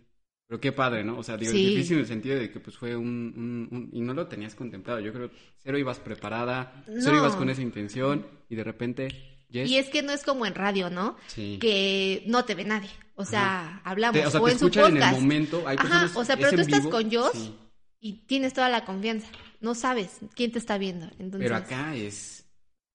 Pero 0.50 0.60
qué 0.60 0.72
padre, 0.72 1.04
¿no? 1.04 1.20
O 1.20 1.24
sea, 1.24 1.38
digo, 1.38 1.52
Sí. 1.52 1.64
difícil 1.76 1.94
en 1.98 2.00
el 2.02 2.08
sentido 2.08 2.40
de 2.40 2.50
que 2.52 2.60
pues 2.60 2.76
fue 2.76 2.96
un, 2.96 3.08
un- 3.08 3.68
un- 3.72 3.90
Y 3.94 4.02
no 4.02 4.16
lo 4.16 4.26
tenías 4.28 4.56
contemplado. 4.56 5.00
Yo 5.00 5.14
creo 5.14 5.30
cero 5.64 5.78
ibas 5.78 6.00
preparada, 6.00 6.84
cero 7.00 7.18
ibas 7.18 7.36
con 7.36 7.50
esa 7.52 7.62
intención 7.62 8.26
y 8.50 8.56
de 8.56 8.64
repente... 8.64 9.08
Yes, 9.52 9.70
Y 9.70 9.78
es 9.78 9.90
que 9.90 10.02
no 10.04 10.12
es 10.12 10.24
como 10.24 10.46
en 10.48 10.54
radio, 10.56 10.90
¿no? 10.92 11.18
Sí. 11.28 11.58
Que 11.62 12.24
no 12.28 12.46
te 12.46 12.54
ve 12.56 12.66
nadie. 12.66 12.90
O 13.16 13.26
sea, 13.26 13.82
hablamos. 13.84 14.20
Te- 14.22 14.28
o 14.28 14.32
sea, 14.32 14.42
o 14.42 14.46
te 14.46 14.52
en 14.54 14.60
su 14.60 14.66
escuchan 14.68 14.86
en 14.92 14.98
el 14.98 15.02
podcast. 15.04 15.22
momento. 15.22 15.64
Hay 15.68 15.78
Ajá, 15.80 16.06
o 16.20 16.26
sea, 16.26 16.36
es 16.36 16.42
pero 16.42 16.56
tú 16.56 16.62
estás 16.62 16.80
vivo, 16.82 16.90
con 16.92 17.12
Joss 17.12 17.32
sí. 17.34 17.56
y 18.00 18.14
tienes 18.28 18.54
toda 18.54 18.70
la 18.70 18.86
confianza. 18.86 19.28
No 19.62 19.74
sabes 19.76 20.20
quién 20.36 20.52
te 20.52 20.60
está 20.60 20.78
viendo. 20.80 21.06
Entonces, 21.20 21.40
Pero 21.50 21.56
acá 21.56 21.96
es 21.96 22.46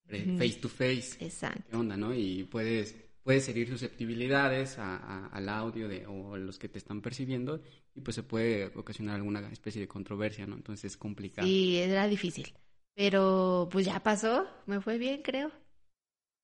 eh, 0.09 0.37
face 0.39 0.59
to 0.61 0.69
face. 0.69 1.17
Exacto. 1.21 1.63
¿Qué 1.71 1.77
onda, 1.77 1.97
no? 1.97 2.15
Y 2.15 2.45
puedes, 2.45 2.95
puedes 3.25 3.49
herir 3.49 3.69
susceptibilidades 3.69 4.79
a- 4.79 4.97
a- 4.97 5.27
al 5.29 5.49
audio 5.49 5.89
de, 5.89 6.07
o 6.07 6.35
a 6.35 6.39
los 6.39 6.59
que 6.59 6.69
te 6.69 6.79
están 6.79 7.01
percibiendo 7.01 7.61
y 7.95 8.01
pues 8.03 8.15
se 8.15 8.23
puede 8.23 8.67
ocasionar 8.77 9.17
alguna 9.17 9.41
especie 9.51 9.81
de 9.81 9.89
controversia, 9.89 10.47
¿no? 10.47 10.55
Entonces 10.55 10.93
es 10.93 10.97
complicado. 10.97 11.49
Sí, 11.49 11.79
era 11.79 12.07
difícil. 12.07 12.53
Pero 12.95 13.69
pues 13.73 13.87
ya 13.87 14.01
pasó. 14.03 14.47
Me 14.67 14.81
fue 14.81 14.99
bien, 14.99 15.23
creo. 15.23 15.51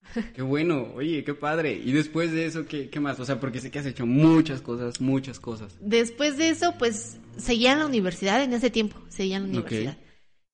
Qué 0.34 0.42
bueno, 0.42 0.88
oye, 0.94 1.22
qué 1.24 1.34
padre. 1.34 1.74
Y 1.74 1.92
después 1.92 2.32
de 2.32 2.46
eso, 2.46 2.66
¿qué, 2.66 2.88
¿qué 2.88 2.98
más? 3.00 3.20
O 3.20 3.24
sea, 3.24 3.38
porque 3.38 3.60
sé 3.60 3.70
que 3.70 3.78
has 3.78 3.86
hecho 3.86 4.06
muchas 4.06 4.62
cosas, 4.62 5.00
muchas 5.00 5.38
cosas. 5.38 5.76
Después 5.80 6.38
de 6.38 6.48
eso, 6.48 6.74
pues 6.78 7.18
seguía 7.36 7.72
en 7.72 7.80
la 7.80 7.86
universidad 7.86 8.42
en 8.42 8.54
ese 8.54 8.70
tiempo, 8.70 8.98
seguía 9.08 9.36
en 9.36 9.42
la 9.44 9.48
universidad. 9.50 9.98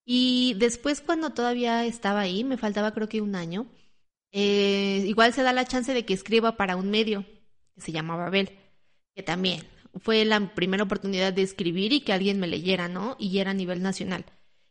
Y 0.05 0.55
después 0.59 1.01
cuando 1.01 1.31
todavía 1.31 1.85
estaba 1.85 2.19
ahí, 2.21 2.43
me 2.43 2.57
faltaba 2.57 2.93
creo 2.93 3.09
que 3.09 3.21
un 3.21 3.35
año, 3.35 3.67
eh, 4.39 5.03
igual 5.07 5.33
se 5.33 5.41
da 5.41 5.51
la 5.51 5.65
chance 5.65 5.95
de 5.95 6.05
que 6.05 6.13
escriba 6.13 6.57
para 6.57 6.75
un 6.75 6.91
medio 6.91 7.25
que 7.73 7.81
se 7.81 7.91
llama 7.91 8.15
Babel, 8.15 8.51
que 9.15 9.23
también 9.23 9.63
fue 9.95 10.25
la 10.25 10.53
primera 10.53 10.83
oportunidad 10.83 11.33
de 11.33 11.41
escribir 11.41 11.91
y 11.91 12.01
que 12.01 12.13
alguien 12.13 12.39
me 12.39 12.45
leyera, 12.45 12.87
¿no? 12.87 13.15
Y 13.17 13.39
era 13.39 13.49
a 13.49 13.55
nivel 13.55 13.81
nacional. 13.81 14.25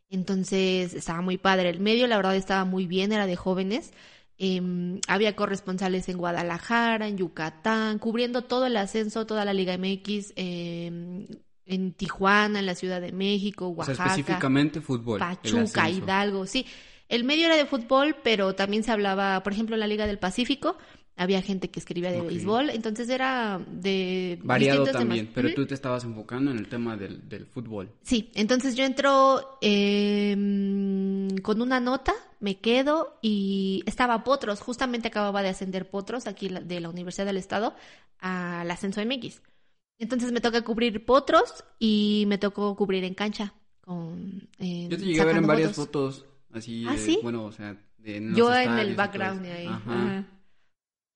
Entonces 0.09 0.94
estaba 0.94 1.20
muy 1.20 1.37
padre. 1.37 1.68
El 1.68 1.81
medio, 1.81 2.07
la 2.07 2.16
verdad, 2.16 2.37
estaba 2.37 2.64
muy 2.64 2.87
bien, 2.87 3.11
era 3.11 3.26
de 3.26 3.35
jóvenes. 3.35 3.92
Em, 4.38 5.00
había 5.09 5.35
corresponsales 5.35 6.09
en 6.09 6.18
Guadalajara, 6.18 7.09
en 7.09 7.16
Yucatán, 7.16 7.98
cubriendo 7.98 8.42
todo 8.42 8.66
el 8.66 8.76
ascenso, 8.76 9.26
toda 9.26 9.44
la 9.44 9.52
Liga 9.52 9.76
MX, 9.76 10.33
em, 10.37 11.26
en 11.64 11.92
Tijuana, 11.92 12.61
en 12.61 12.66
la 12.66 12.76
Ciudad 12.76 13.00
de 13.00 13.11
México, 13.11 13.66
O 13.66 13.74
sea, 13.83 13.94
Oaxaca, 13.94 14.11
específicamente 14.11 14.81
fútbol. 14.81 15.18
Pachuca. 15.18 15.90
Hidalgo, 15.90 16.46
sí. 16.46 16.64
El 17.09 17.25
medio 17.25 17.47
era 17.47 17.57
de 17.57 17.66
fútbol, 17.66 18.16
pero 18.23 18.55
también 18.55 18.83
se 18.83 18.90
hablaba, 18.90 19.42
por 19.42 19.53
ejemplo, 19.53 19.77
en 19.77 19.81
la 19.81 19.87
Liga 19.87 20.07
del 20.07 20.19
Pacífico, 20.19 20.77
había 21.16 21.40
gente 21.40 21.71
que 21.71 21.81
escribía 21.81 22.11
de 22.12 22.21
béisbol, 22.21 22.69
entonces 22.71 23.09
era 23.09 23.59
de 23.66 24.38
Variado 24.42 24.85
temas. 24.85 25.01
también, 25.01 25.31
pero 25.35 25.55
tú 25.55 25.66
te 25.66 25.73
estabas 25.73 26.05
enfocando 26.05 26.51
en 26.51 26.59
el 26.59 26.69
tema 26.69 26.97
del, 26.97 27.27
del 27.27 27.47
fútbol. 27.47 27.90
Sí, 28.03 28.31
entonces 28.35 28.77
yo 28.77 28.85
entro 28.85 29.59
eh, 29.62 30.35
con 31.42 31.62
una 31.62 31.81
nota, 31.81 32.12
me 32.38 32.59
quedo 32.59 33.19
y 33.23 33.83
estaba 33.87 34.25
Potros, 34.25 34.61
justamente 34.61 35.09
acababa 35.09 35.42
de 35.42 35.49
ascender 35.49 35.88
Potros 35.88 36.27
aquí 36.27 36.49
de 36.49 36.81
la 36.81 36.90
Universidad 36.90 37.25
del 37.25 37.38
Estado 37.38 37.75
al 38.19 38.71
ascenso 38.71 39.01
MX. 39.03 39.40
Entonces 39.99 40.33
me 40.33 40.42
toca 40.42 40.62
cubrir 40.62 41.07
Potros 41.07 41.64
y 41.79 42.25
me 42.27 42.37
tocó 42.37 42.77
cubrir 42.77 43.05
en 43.05 43.14
cancha. 43.14 43.55
Con, 43.81 44.51
eh, 44.59 44.88
Yo 44.90 44.99
te 44.99 45.05
llegué 45.05 45.21
a 45.23 45.25
ver 45.25 45.37
en 45.37 45.42
sacando 45.45 45.49
varias 45.49 45.73
fotos. 45.75 46.27
Así, 46.57 46.85
¿Ah, 46.88 46.92
de- 46.92 46.99
sí? 46.99 47.19
bueno, 47.23 47.45
o 47.45 47.53
sea, 47.53 47.77
de 47.99 48.16
en 48.16 48.35
Yo 48.35 48.55
en 48.55 48.79
el 48.79 48.95
background 48.97 49.42
de 49.42 49.53
ahí. 49.53 49.66
Ajá. 49.66 49.79
Ajá. 49.92 50.25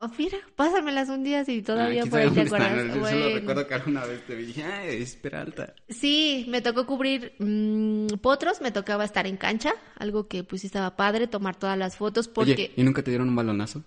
Oh, 0.03 0.09
mira, 0.17 0.39
pásamelas 0.57 1.11
un 1.11 1.23
día 1.25 1.45
si 1.45 1.59
Ah, 1.59 1.65
todavía 1.67 2.01
quién 2.01 2.11
por 2.11 2.21
ahí 2.21 2.31
te 2.31 2.41
acuerdas. 2.41 2.95
Yo 2.95 3.05
solo 3.07 3.35
recuerdo 3.35 3.67
que 3.67 3.75
alguna 3.75 4.05
vez 4.07 4.27
te 4.27 4.35
dije, 4.35 4.65
ah, 4.65 4.87
es 4.87 5.15
Peralta. 5.17 5.75
Sí, 5.91 6.47
me 6.49 6.63
tocó 6.63 6.87
cubrir 6.87 7.35
mm, 7.39 8.07
potros, 8.23 8.63
me 8.63 8.73
tocaba 8.73 9.05
estar 9.05 9.27
en 9.27 9.37
cancha, 9.37 9.75
algo 9.99 10.27
que 10.27 10.43
pues 10.43 10.65
estaba 10.65 10.97
padre, 10.97 11.27
tomar 11.27 11.57
todas 11.57 11.77
las 11.77 11.97
fotos 11.97 12.29
porque 12.29 12.53
Oye, 12.53 12.73
¿y 12.77 12.83
nunca 12.83 13.03
te 13.03 13.11
dieron 13.11 13.29
un 13.29 13.37
balonazo? 13.37 13.85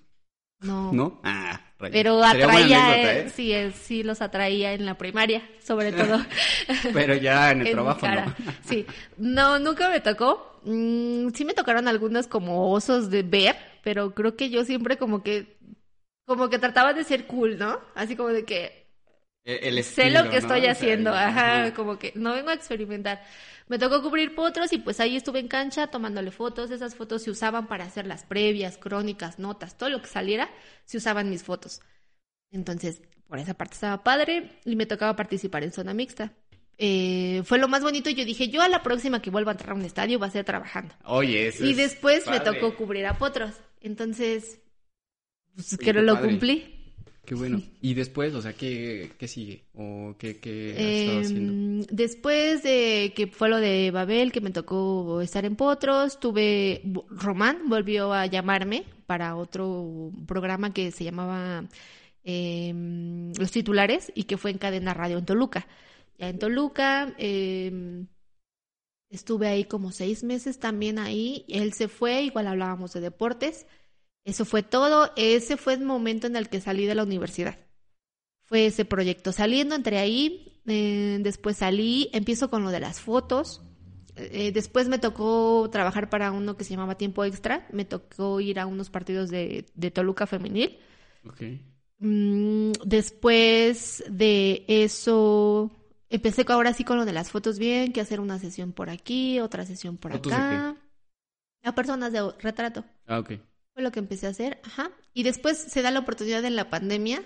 no, 0.62 0.94
¿No? 0.94 1.20
Ah. 1.24 1.60
Pero 1.92 2.24
atraía, 2.24 2.86
anécdota, 2.86 3.14
eh, 3.14 3.32
sí, 3.34 3.54
sí 3.82 4.04
los 4.04 4.22
atraía 4.22 4.74
en 4.74 4.86
la 4.86 4.98
primaria, 4.98 5.42
sobre 5.60 5.92
todo 5.92 6.24
Pero 6.94 7.16
ya 7.16 7.52
en 7.52 7.62
el 7.62 7.68
en 7.68 7.74
trabajo, 7.74 8.02
cara. 8.02 8.26
¿no? 8.26 8.54
Sí, 8.64 8.86
no, 9.18 9.60
nunca 9.60 9.90
me 9.90 10.00
tocó. 10.00 10.60
Mm, 10.64 11.30
sí 11.34 11.46
me 11.46 11.54
tocaron 11.54 11.88
algunos 11.88 12.28
como 12.28 12.72
osos 12.72 13.10
de 13.10 13.24
ver, 13.24 13.56
pero 13.84 14.14
creo 14.14 14.36
que 14.36 14.50
yo 14.50 14.64
siempre 14.64 14.98
como 14.98 15.24
que, 15.24 15.58
como 16.26 16.50
que 16.50 16.60
trataba 16.60 16.94
de 16.94 17.04
ser 17.04 17.28
cool, 17.28 17.58
¿no? 17.58 17.80
Así 17.96 18.16
como 18.16 18.30
de 18.30 18.46
que 18.46 18.83
El, 19.46 19.78
el 19.78 19.84
sé 19.84 20.10
lo 20.12 20.30
que 20.30 20.38
¿no? 20.38 20.38
estoy 20.38 20.66
O 20.70 20.74
sea, 20.74 20.98
haciendo, 20.98 21.14
ajá, 21.14 21.74
como 21.74 21.98
que 22.00 22.14
no 22.16 22.34
vengo 22.34 22.50
a 22.50 22.54
experimentar. 22.54 23.22
Me 23.68 23.80
tocó 23.80 24.02
cubrir 24.02 24.36
potros 24.36 24.72
y 24.74 24.78
pues 24.78 25.00
ahí 25.00 25.16
estuve 25.16 25.40
en 25.40 25.48
cancha 25.48 25.88
tomándole 25.88 26.32
fotos. 26.32 26.72
Esas 26.72 26.96
fotos 26.96 27.24
se 27.24 27.32
usaban 27.32 27.68
para 27.68 27.86
hacer 27.86 28.06
las 28.08 28.24
previas, 28.24 28.78
crónicas, 28.78 29.40
notas, 29.40 29.78
todo 29.78 29.90
lo 29.90 30.02
que 30.02 30.08
saliera, 30.08 30.50
se 30.86 30.98
usaban 30.98 31.30
mis 31.30 31.44
fotos. 31.44 31.82
Entonces, 32.52 33.02
por 33.28 33.40
esa 33.40 33.54
parte 33.56 33.76
estaba 33.76 34.04
padre 34.04 34.60
y 34.66 34.76
me 34.76 34.86
tocaba 34.86 35.16
participar 35.16 35.64
en 35.64 35.72
zona 35.74 35.94
mixta. 35.94 36.34
Eh, 36.78 37.44
fue 37.46 37.60
lo 37.60 37.68
más 37.68 37.84
bonito 37.84 38.10
y 38.10 38.16
yo 38.16 38.26
dije, 38.26 38.50
yo 38.50 38.62
a 38.62 38.70
la 38.70 38.84
próxima 38.84 39.22
que 39.22 39.30
vuelva 39.32 39.52
a 39.52 39.56
entrar 39.56 39.72
a 39.72 39.76
un 39.76 39.86
estadio 39.86 40.20
va 40.20 40.28
a 40.28 40.32
ser 40.32 40.46
trabajando. 40.46 40.96
Oye, 41.06 41.48
eso 41.48 41.66
Y 41.66 41.66
es 41.66 41.76
después 41.76 42.28
me 42.30 42.40
tocó 42.42 42.76
cubrir 42.76 43.06
a 43.08 43.18
potros. 43.18 43.56
Entonces, 43.82 44.60
pues 45.56 45.78
Oye, 45.78 45.92
que 45.94 45.94
qué 45.94 46.04
lo 46.04 46.04
padre. 46.04 46.22
cumplí. 46.22 46.73
Qué 47.26 47.36
bueno. 47.36 47.62
Y 47.80 47.94
después, 47.94 48.34
o 48.36 48.42
sea, 48.42 48.52
¿qué, 48.52 49.12
qué 49.18 49.28
sigue? 49.30 49.64
¿O 49.76 50.16
qué, 50.18 50.40
qué 50.40 50.74
has 50.74 50.82
estado 50.82 51.20
haciendo? 51.22 51.54
Em, 51.54 51.82
después 51.90 52.64
de 52.64 53.14
que 53.16 53.28
fue 53.28 53.48
lo 53.48 53.58
de 53.58 53.92
Babel, 53.92 54.34
que 54.34 54.42
me 54.42 54.52
tocó 54.52 55.22
estar 55.22 55.46
en 55.46 55.56
Potros, 55.56 56.20
tuve, 56.20 56.82
Román 57.10 57.70
volvió 57.70 58.12
a 58.12 58.26
llamarme 58.26 58.84
para 59.06 59.38
otro 59.38 60.12
programa 60.28 60.74
que 60.74 60.92
se 60.92 61.06
llamaba 61.06 61.64
em, 62.26 63.32
Los 63.40 63.52
Titulares 63.52 64.12
y 64.16 64.26
que 64.26 64.38
fue 64.38 64.52
en 64.52 64.58
Cadena 64.58 64.94
Radio 64.94 65.18
en 65.18 65.26
Toluca. 65.26 65.66
Ya 66.18 66.28
en 66.28 66.40
Toluca 66.40 67.14
em, 67.18 68.08
estuve 69.10 69.48
ahí 69.48 69.64
como 69.64 69.94
seis 69.94 70.26
meses 70.26 70.60
también 70.60 71.00
ahí. 71.00 71.46
Él 71.48 71.72
se 71.72 71.88
fue, 71.88 72.24
igual 72.24 72.48
hablábamos 72.48 72.92
de 72.92 73.00
deportes. 73.00 73.66
Eso 74.26 74.46
fue 74.46 74.64
todo. 74.64 75.12
Ese 75.16 75.58
fue 75.58 75.74
el 75.74 75.82
momento 75.84 76.28
en 76.28 76.36
el 76.36 76.50
que 76.50 76.62
salí 76.62 76.86
de 76.86 76.96
la 76.96 77.04
universidad. 77.04 77.58
Fue 78.44 78.68
ese 78.68 78.86
proyecto. 78.86 79.32
Saliendo, 79.32 79.76
entré 79.76 79.98
ahí, 80.00 80.62
eh, 80.66 81.18
después 81.22 81.58
salí, 81.58 82.10
empiezo 82.14 82.50
con 82.50 82.64
lo 82.64 82.72
de 82.72 82.80
las 82.80 83.02
fotos. 83.02 83.62
Eh, 84.16 84.52
después 84.52 84.88
me 84.88 85.00
tocó 85.00 85.68
trabajar 85.72 86.10
para 86.10 86.32
uno 86.32 86.56
que 86.56 86.64
se 86.64 86.72
llamaba 86.72 86.96
Tiempo 86.98 87.24
Extra. 87.24 87.68
Me 87.72 87.86
tocó 87.86 88.40
ir 88.40 88.60
a 88.60 88.66
unos 88.66 88.90
partidos 88.90 89.30
de, 89.30 89.66
de 89.74 89.92
Toluca 89.92 90.28
Femenil. 90.28 90.78
Ok. 91.26 91.42
Mm, 92.00 92.74
después 92.86 94.04
de 94.10 94.66
eso, 94.68 95.72
empecé 96.10 96.46
ahora 96.50 96.74
sí 96.74 96.84
con 96.84 96.98
lo 96.98 97.06
de 97.06 97.14
las 97.14 97.32
fotos 97.32 97.58
bien, 97.58 97.94
que 97.94 98.02
hacer 98.02 98.20
una 98.20 98.40
sesión 98.40 98.74
por 98.74 98.90
aquí, 98.90 99.40
otra 99.40 99.66
sesión 99.66 99.98
por 99.98 100.12
¿Fotos 100.12 100.32
de 100.32 100.38
acá. 100.38 100.76
A 101.64 101.76
personas 101.76 102.12
de 102.12 102.30
retrato. 102.40 102.84
Ah, 103.08 103.20
ok. 103.20 103.32
Fue 103.74 103.84
lo 103.84 103.92
que 103.92 104.00
empecé 104.00 104.28
a 104.28 104.32
hacer, 104.32 104.60
ajá. 104.64 104.92
Y 105.14 105.24
después 105.24 105.58
se 105.58 105.82
da 105.82 105.92
la 105.92 106.00
oportunidad 106.00 106.46
en 106.46 106.56
la 106.56 106.70
pandemia 106.70 107.24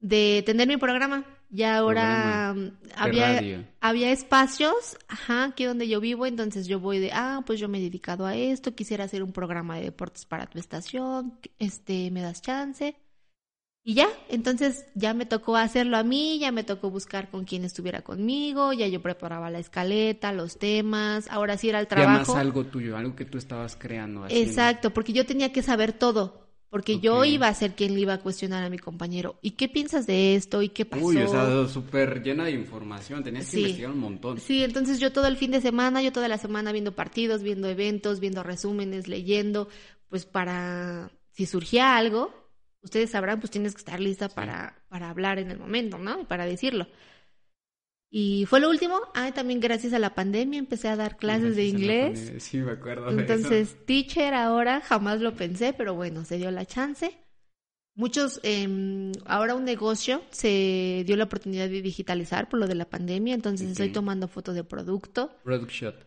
de 0.00 0.42
tener 0.44 0.68
mi 0.68 0.76
programa. 0.76 1.24
Ya 1.48 1.78
ahora 1.78 2.56
había, 2.96 3.64
había 3.80 4.10
espacios, 4.10 4.98
ajá, 5.06 5.44
aquí 5.44 5.64
donde 5.64 5.86
yo 5.86 6.00
vivo, 6.00 6.26
entonces 6.26 6.66
yo 6.66 6.80
voy 6.80 6.98
de, 6.98 7.12
ah, 7.12 7.42
pues 7.46 7.60
yo 7.60 7.68
me 7.68 7.78
he 7.78 7.80
dedicado 7.80 8.26
a 8.26 8.34
esto, 8.34 8.74
quisiera 8.74 9.04
hacer 9.04 9.22
un 9.22 9.32
programa 9.32 9.76
de 9.76 9.84
deportes 9.84 10.26
para 10.26 10.48
tu 10.48 10.58
estación, 10.58 11.38
este, 11.60 12.10
me 12.10 12.20
das 12.20 12.42
chance. 12.42 12.96
Y 13.88 13.94
ya, 13.94 14.08
entonces 14.28 14.84
ya 14.96 15.14
me 15.14 15.26
tocó 15.26 15.56
hacerlo 15.56 15.96
a 15.96 16.02
mí, 16.02 16.40
ya 16.40 16.50
me 16.50 16.64
tocó 16.64 16.90
buscar 16.90 17.30
con 17.30 17.44
quién 17.44 17.64
estuviera 17.64 18.02
conmigo, 18.02 18.72
ya 18.72 18.88
yo 18.88 19.00
preparaba 19.00 19.48
la 19.48 19.60
escaleta, 19.60 20.32
los 20.32 20.58
temas, 20.58 21.28
ahora 21.30 21.56
sí 21.56 21.68
era 21.68 21.78
el 21.78 21.86
trabajo. 21.86 22.34
algo 22.34 22.64
tuyo, 22.64 22.96
algo 22.96 23.14
que 23.14 23.24
tú 23.24 23.38
estabas 23.38 23.76
creando. 23.76 24.24
haciendo. 24.24 24.50
Exacto, 24.50 24.90
porque 24.92 25.12
yo 25.12 25.24
tenía 25.24 25.52
que 25.52 25.62
saber 25.62 25.92
todo, 25.92 26.48
porque 26.68 26.98
yo 26.98 27.24
iba 27.24 27.46
a 27.46 27.54
ser 27.54 27.76
quien 27.76 27.94
le 27.94 28.00
iba 28.00 28.14
a 28.14 28.18
cuestionar 28.18 28.64
a 28.64 28.70
mi 28.70 28.78
compañero. 28.80 29.38
¿Y 29.40 29.52
qué 29.52 29.68
piensas 29.68 30.04
de 30.04 30.34
esto? 30.34 30.62
¿Y 30.62 30.70
qué 30.70 30.84
pasó? 30.84 31.04
Uy, 31.04 31.18
o 31.18 31.28
sea, 31.28 31.68
súper 31.68 32.24
llena 32.24 32.46
de 32.46 32.50
información. 32.50 33.22
Tenías 33.22 33.44
que 33.44 33.50
Sí. 33.52 33.60
investigar 33.60 33.92
un 33.92 34.00
montón. 34.00 34.40
Sí, 34.40 34.64
entonces 34.64 34.98
yo 34.98 35.12
todo 35.12 35.28
el 35.28 35.36
fin 35.36 35.52
de 35.52 35.60
semana, 35.60 36.02
yo 36.02 36.10
toda 36.10 36.26
la 36.26 36.38
semana 36.38 36.72
viendo 36.72 36.90
partidos, 36.96 37.44
viendo 37.44 37.68
eventos, 37.68 38.18
viendo 38.18 38.42
resúmenes, 38.42 39.06
leyendo, 39.06 39.68
pues 40.08 40.26
para 40.26 41.12
si 41.30 41.46
surgía 41.46 41.96
algo, 41.96 42.45
ustedes 42.86 43.10
sabrán, 43.10 43.40
pues 43.40 43.50
tienes 43.50 43.74
que 43.74 43.78
estar 43.78 44.00
lista 44.00 44.28
para, 44.28 44.74
para 44.88 45.10
hablar 45.10 45.38
en 45.38 45.50
el 45.50 45.58
momento, 45.58 45.98
¿no? 45.98 46.20
Y 46.20 46.24
para 46.24 46.46
decirlo. 46.46 46.86
Y 48.08 48.46
fue 48.46 48.60
lo 48.60 48.70
último. 48.70 48.98
Ah, 49.14 49.32
también 49.32 49.60
gracias 49.60 49.92
a 49.92 49.98
la 49.98 50.14
pandemia 50.14 50.58
empecé 50.58 50.88
a 50.88 50.96
dar 50.96 51.16
clases 51.16 51.56
de 51.56 51.70
Gracias 51.70 51.80
inglés. 51.80 52.42
Sí, 52.42 52.58
me 52.58 52.72
acuerdo 52.72 53.10
Entonces, 53.10 53.76
teacher 53.84 54.32
ahora 54.32 54.80
jamás 54.80 55.20
lo 55.20 55.34
pensé, 55.34 55.72
pero 55.72 55.94
bueno, 55.94 56.24
se 56.24 56.38
dio 56.38 56.50
la 56.50 56.64
chance. 56.64 57.18
Muchos, 57.94 58.40
eh, 58.42 59.12
ahora 59.24 59.54
un 59.54 59.64
negocio 59.64 60.22
se 60.30 61.02
dio 61.06 61.16
la 61.16 61.24
oportunidad 61.24 61.68
de 61.68 61.82
digitalizar 61.82 62.48
por 62.48 62.60
lo 62.60 62.66
de 62.66 62.74
la 62.74 62.84
pandemia, 62.84 63.34
entonces 63.34 63.70
estoy 63.70 63.90
tomando 63.90 64.28
fotos 64.28 64.54
de 64.54 64.64
producto. 64.64 65.34
Product 65.44 65.70
Shot. 65.70 66.06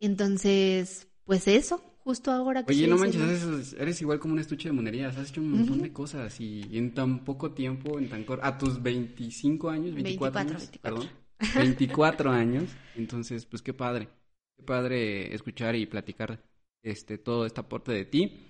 Entonces, 0.00 1.06
pues 1.24 1.46
eso, 1.46 1.82
justo 2.08 2.30
ahora 2.30 2.64
que 2.64 2.72
Oye, 2.72 2.86
no 2.86 2.96
manches, 2.96 3.20
eres, 3.20 3.72
eres 3.78 4.00
igual 4.00 4.18
como 4.18 4.32
un 4.32 4.38
estuche 4.40 4.70
de 4.70 4.72
monerías. 4.72 5.14
Has 5.18 5.28
hecho 5.28 5.42
un 5.42 5.50
montón 5.50 5.82
de 5.82 5.92
cosas 5.92 6.40
y 6.40 6.62
en 6.72 6.94
tan 6.94 7.22
poco 7.22 7.52
tiempo, 7.52 7.98
en 7.98 8.08
tan 8.08 8.24
cor- 8.24 8.40
a 8.42 8.56
tus 8.56 8.82
25 8.82 9.68
años, 9.68 9.94
24, 9.94 10.40
24, 10.40 10.40
años, 10.40 10.70
24. 10.70 10.80
perdón, 10.80 11.08
24 11.54 12.30
años. 12.30 12.64
Entonces, 12.96 13.44
pues 13.44 13.60
qué 13.60 13.74
padre, 13.74 14.08
qué 14.56 14.62
padre 14.62 15.34
escuchar 15.34 15.76
y 15.76 15.84
platicar 15.84 16.42
este 16.82 17.18
todo 17.18 17.44
este 17.44 17.60
aporte 17.60 17.92
de 17.92 18.06
ti, 18.06 18.40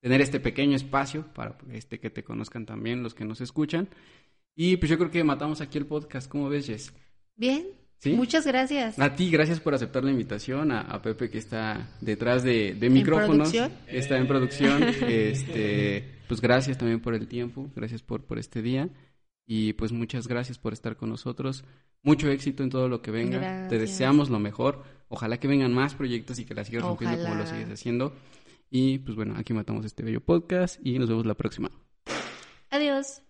tener 0.00 0.22
este 0.22 0.40
pequeño 0.40 0.74
espacio 0.74 1.26
para 1.34 1.58
este 1.70 2.00
que 2.00 2.08
te 2.08 2.24
conozcan 2.24 2.64
también 2.64 3.02
los 3.02 3.12
que 3.14 3.26
nos 3.26 3.42
escuchan. 3.42 3.90
Y 4.56 4.78
pues 4.78 4.88
yo 4.88 4.96
creo 4.96 5.10
que 5.10 5.22
matamos 5.22 5.60
aquí 5.60 5.76
el 5.76 5.84
podcast. 5.86 6.30
¿Cómo 6.30 6.48
ves, 6.48 6.66
Jess? 6.66 6.94
Bien, 7.36 7.66
¿Sí? 8.02 8.14
muchas 8.14 8.44
gracias. 8.44 8.98
A 8.98 9.14
ti, 9.14 9.30
gracias 9.30 9.60
por 9.60 9.74
aceptar 9.74 10.02
la 10.02 10.10
invitación. 10.10 10.72
A, 10.72 10.80
a 10.80 11.00
Pepe 11.00 11.30
que 11.30 11.38
está 11.38 11.88
detrás 12.00 12.42
de, 12.42 12.74
de 12.74 12.90
micrófonos. 12.90 13.52
producción? 13.52 13.72
Está 13.86 14.16
en 14.18 14.26
producción. 14.26 14.82
Este, 15.08 16.04
pues 16.26 16.40
gracias 16.40 16.78
también 16.78 16.98
por 17.00 17.14
el 17.14 17.28
tiempo. 17.28 17.70
Gracias 17.76 18.02
por, 18.02 18.24
por 18.24 18.40
este 18.40 18.60
día. 18.60 18.88
Y 19.46 19.74
pues 19.74 19.92
muchas 19.92 20.26
gracias 20.26 20.58
por 20.58 20.72
estar 20.72 20.96
con 20.96 21.10
nosotros. 21.10 21.64
Mucho 22.02 22.28
éxito 22.28 22.64
en 22.64 22.70
todo 22.70 22.88
lo 22.88 23.02
que 23.02 23.12
venga. 23.12 23.68
Te 23.68 23.78
deseamos 23.78 24.30
lo 24.30 24.40
mejor. 24.40 24.82
Ojalá 25.08 25.38
que 25.38 25.46
vengan 25.46 25.72
más 25.72 25.94
proyectos 25.94 26.40
y 26.40 26.44
que 26.44 26.54
la 26.54 26.64
sigas 26.64 26.82
rompiendo 26.82 27.18
como 27.18 27.36
lo 27.36 27.42
Ojalá. 27.42 27.56
sigues 27.56 27.72
haciendo. 27.72 28.14
Y 28.68 28.98
pues 28.98 29.14
bueno, 29.14 29.34
aquí 29.36 29.52
matamos 29.52 29.84
este 29.84 30.02
bello 30.02 30.20
podcast 30.20 30.84
y 30.84 30.98
nos 30.98 31.08
vemos 31.08 31.24
la 31.24 31.34
próxima. 31.34 31.70
Adiós. 32.70 33.22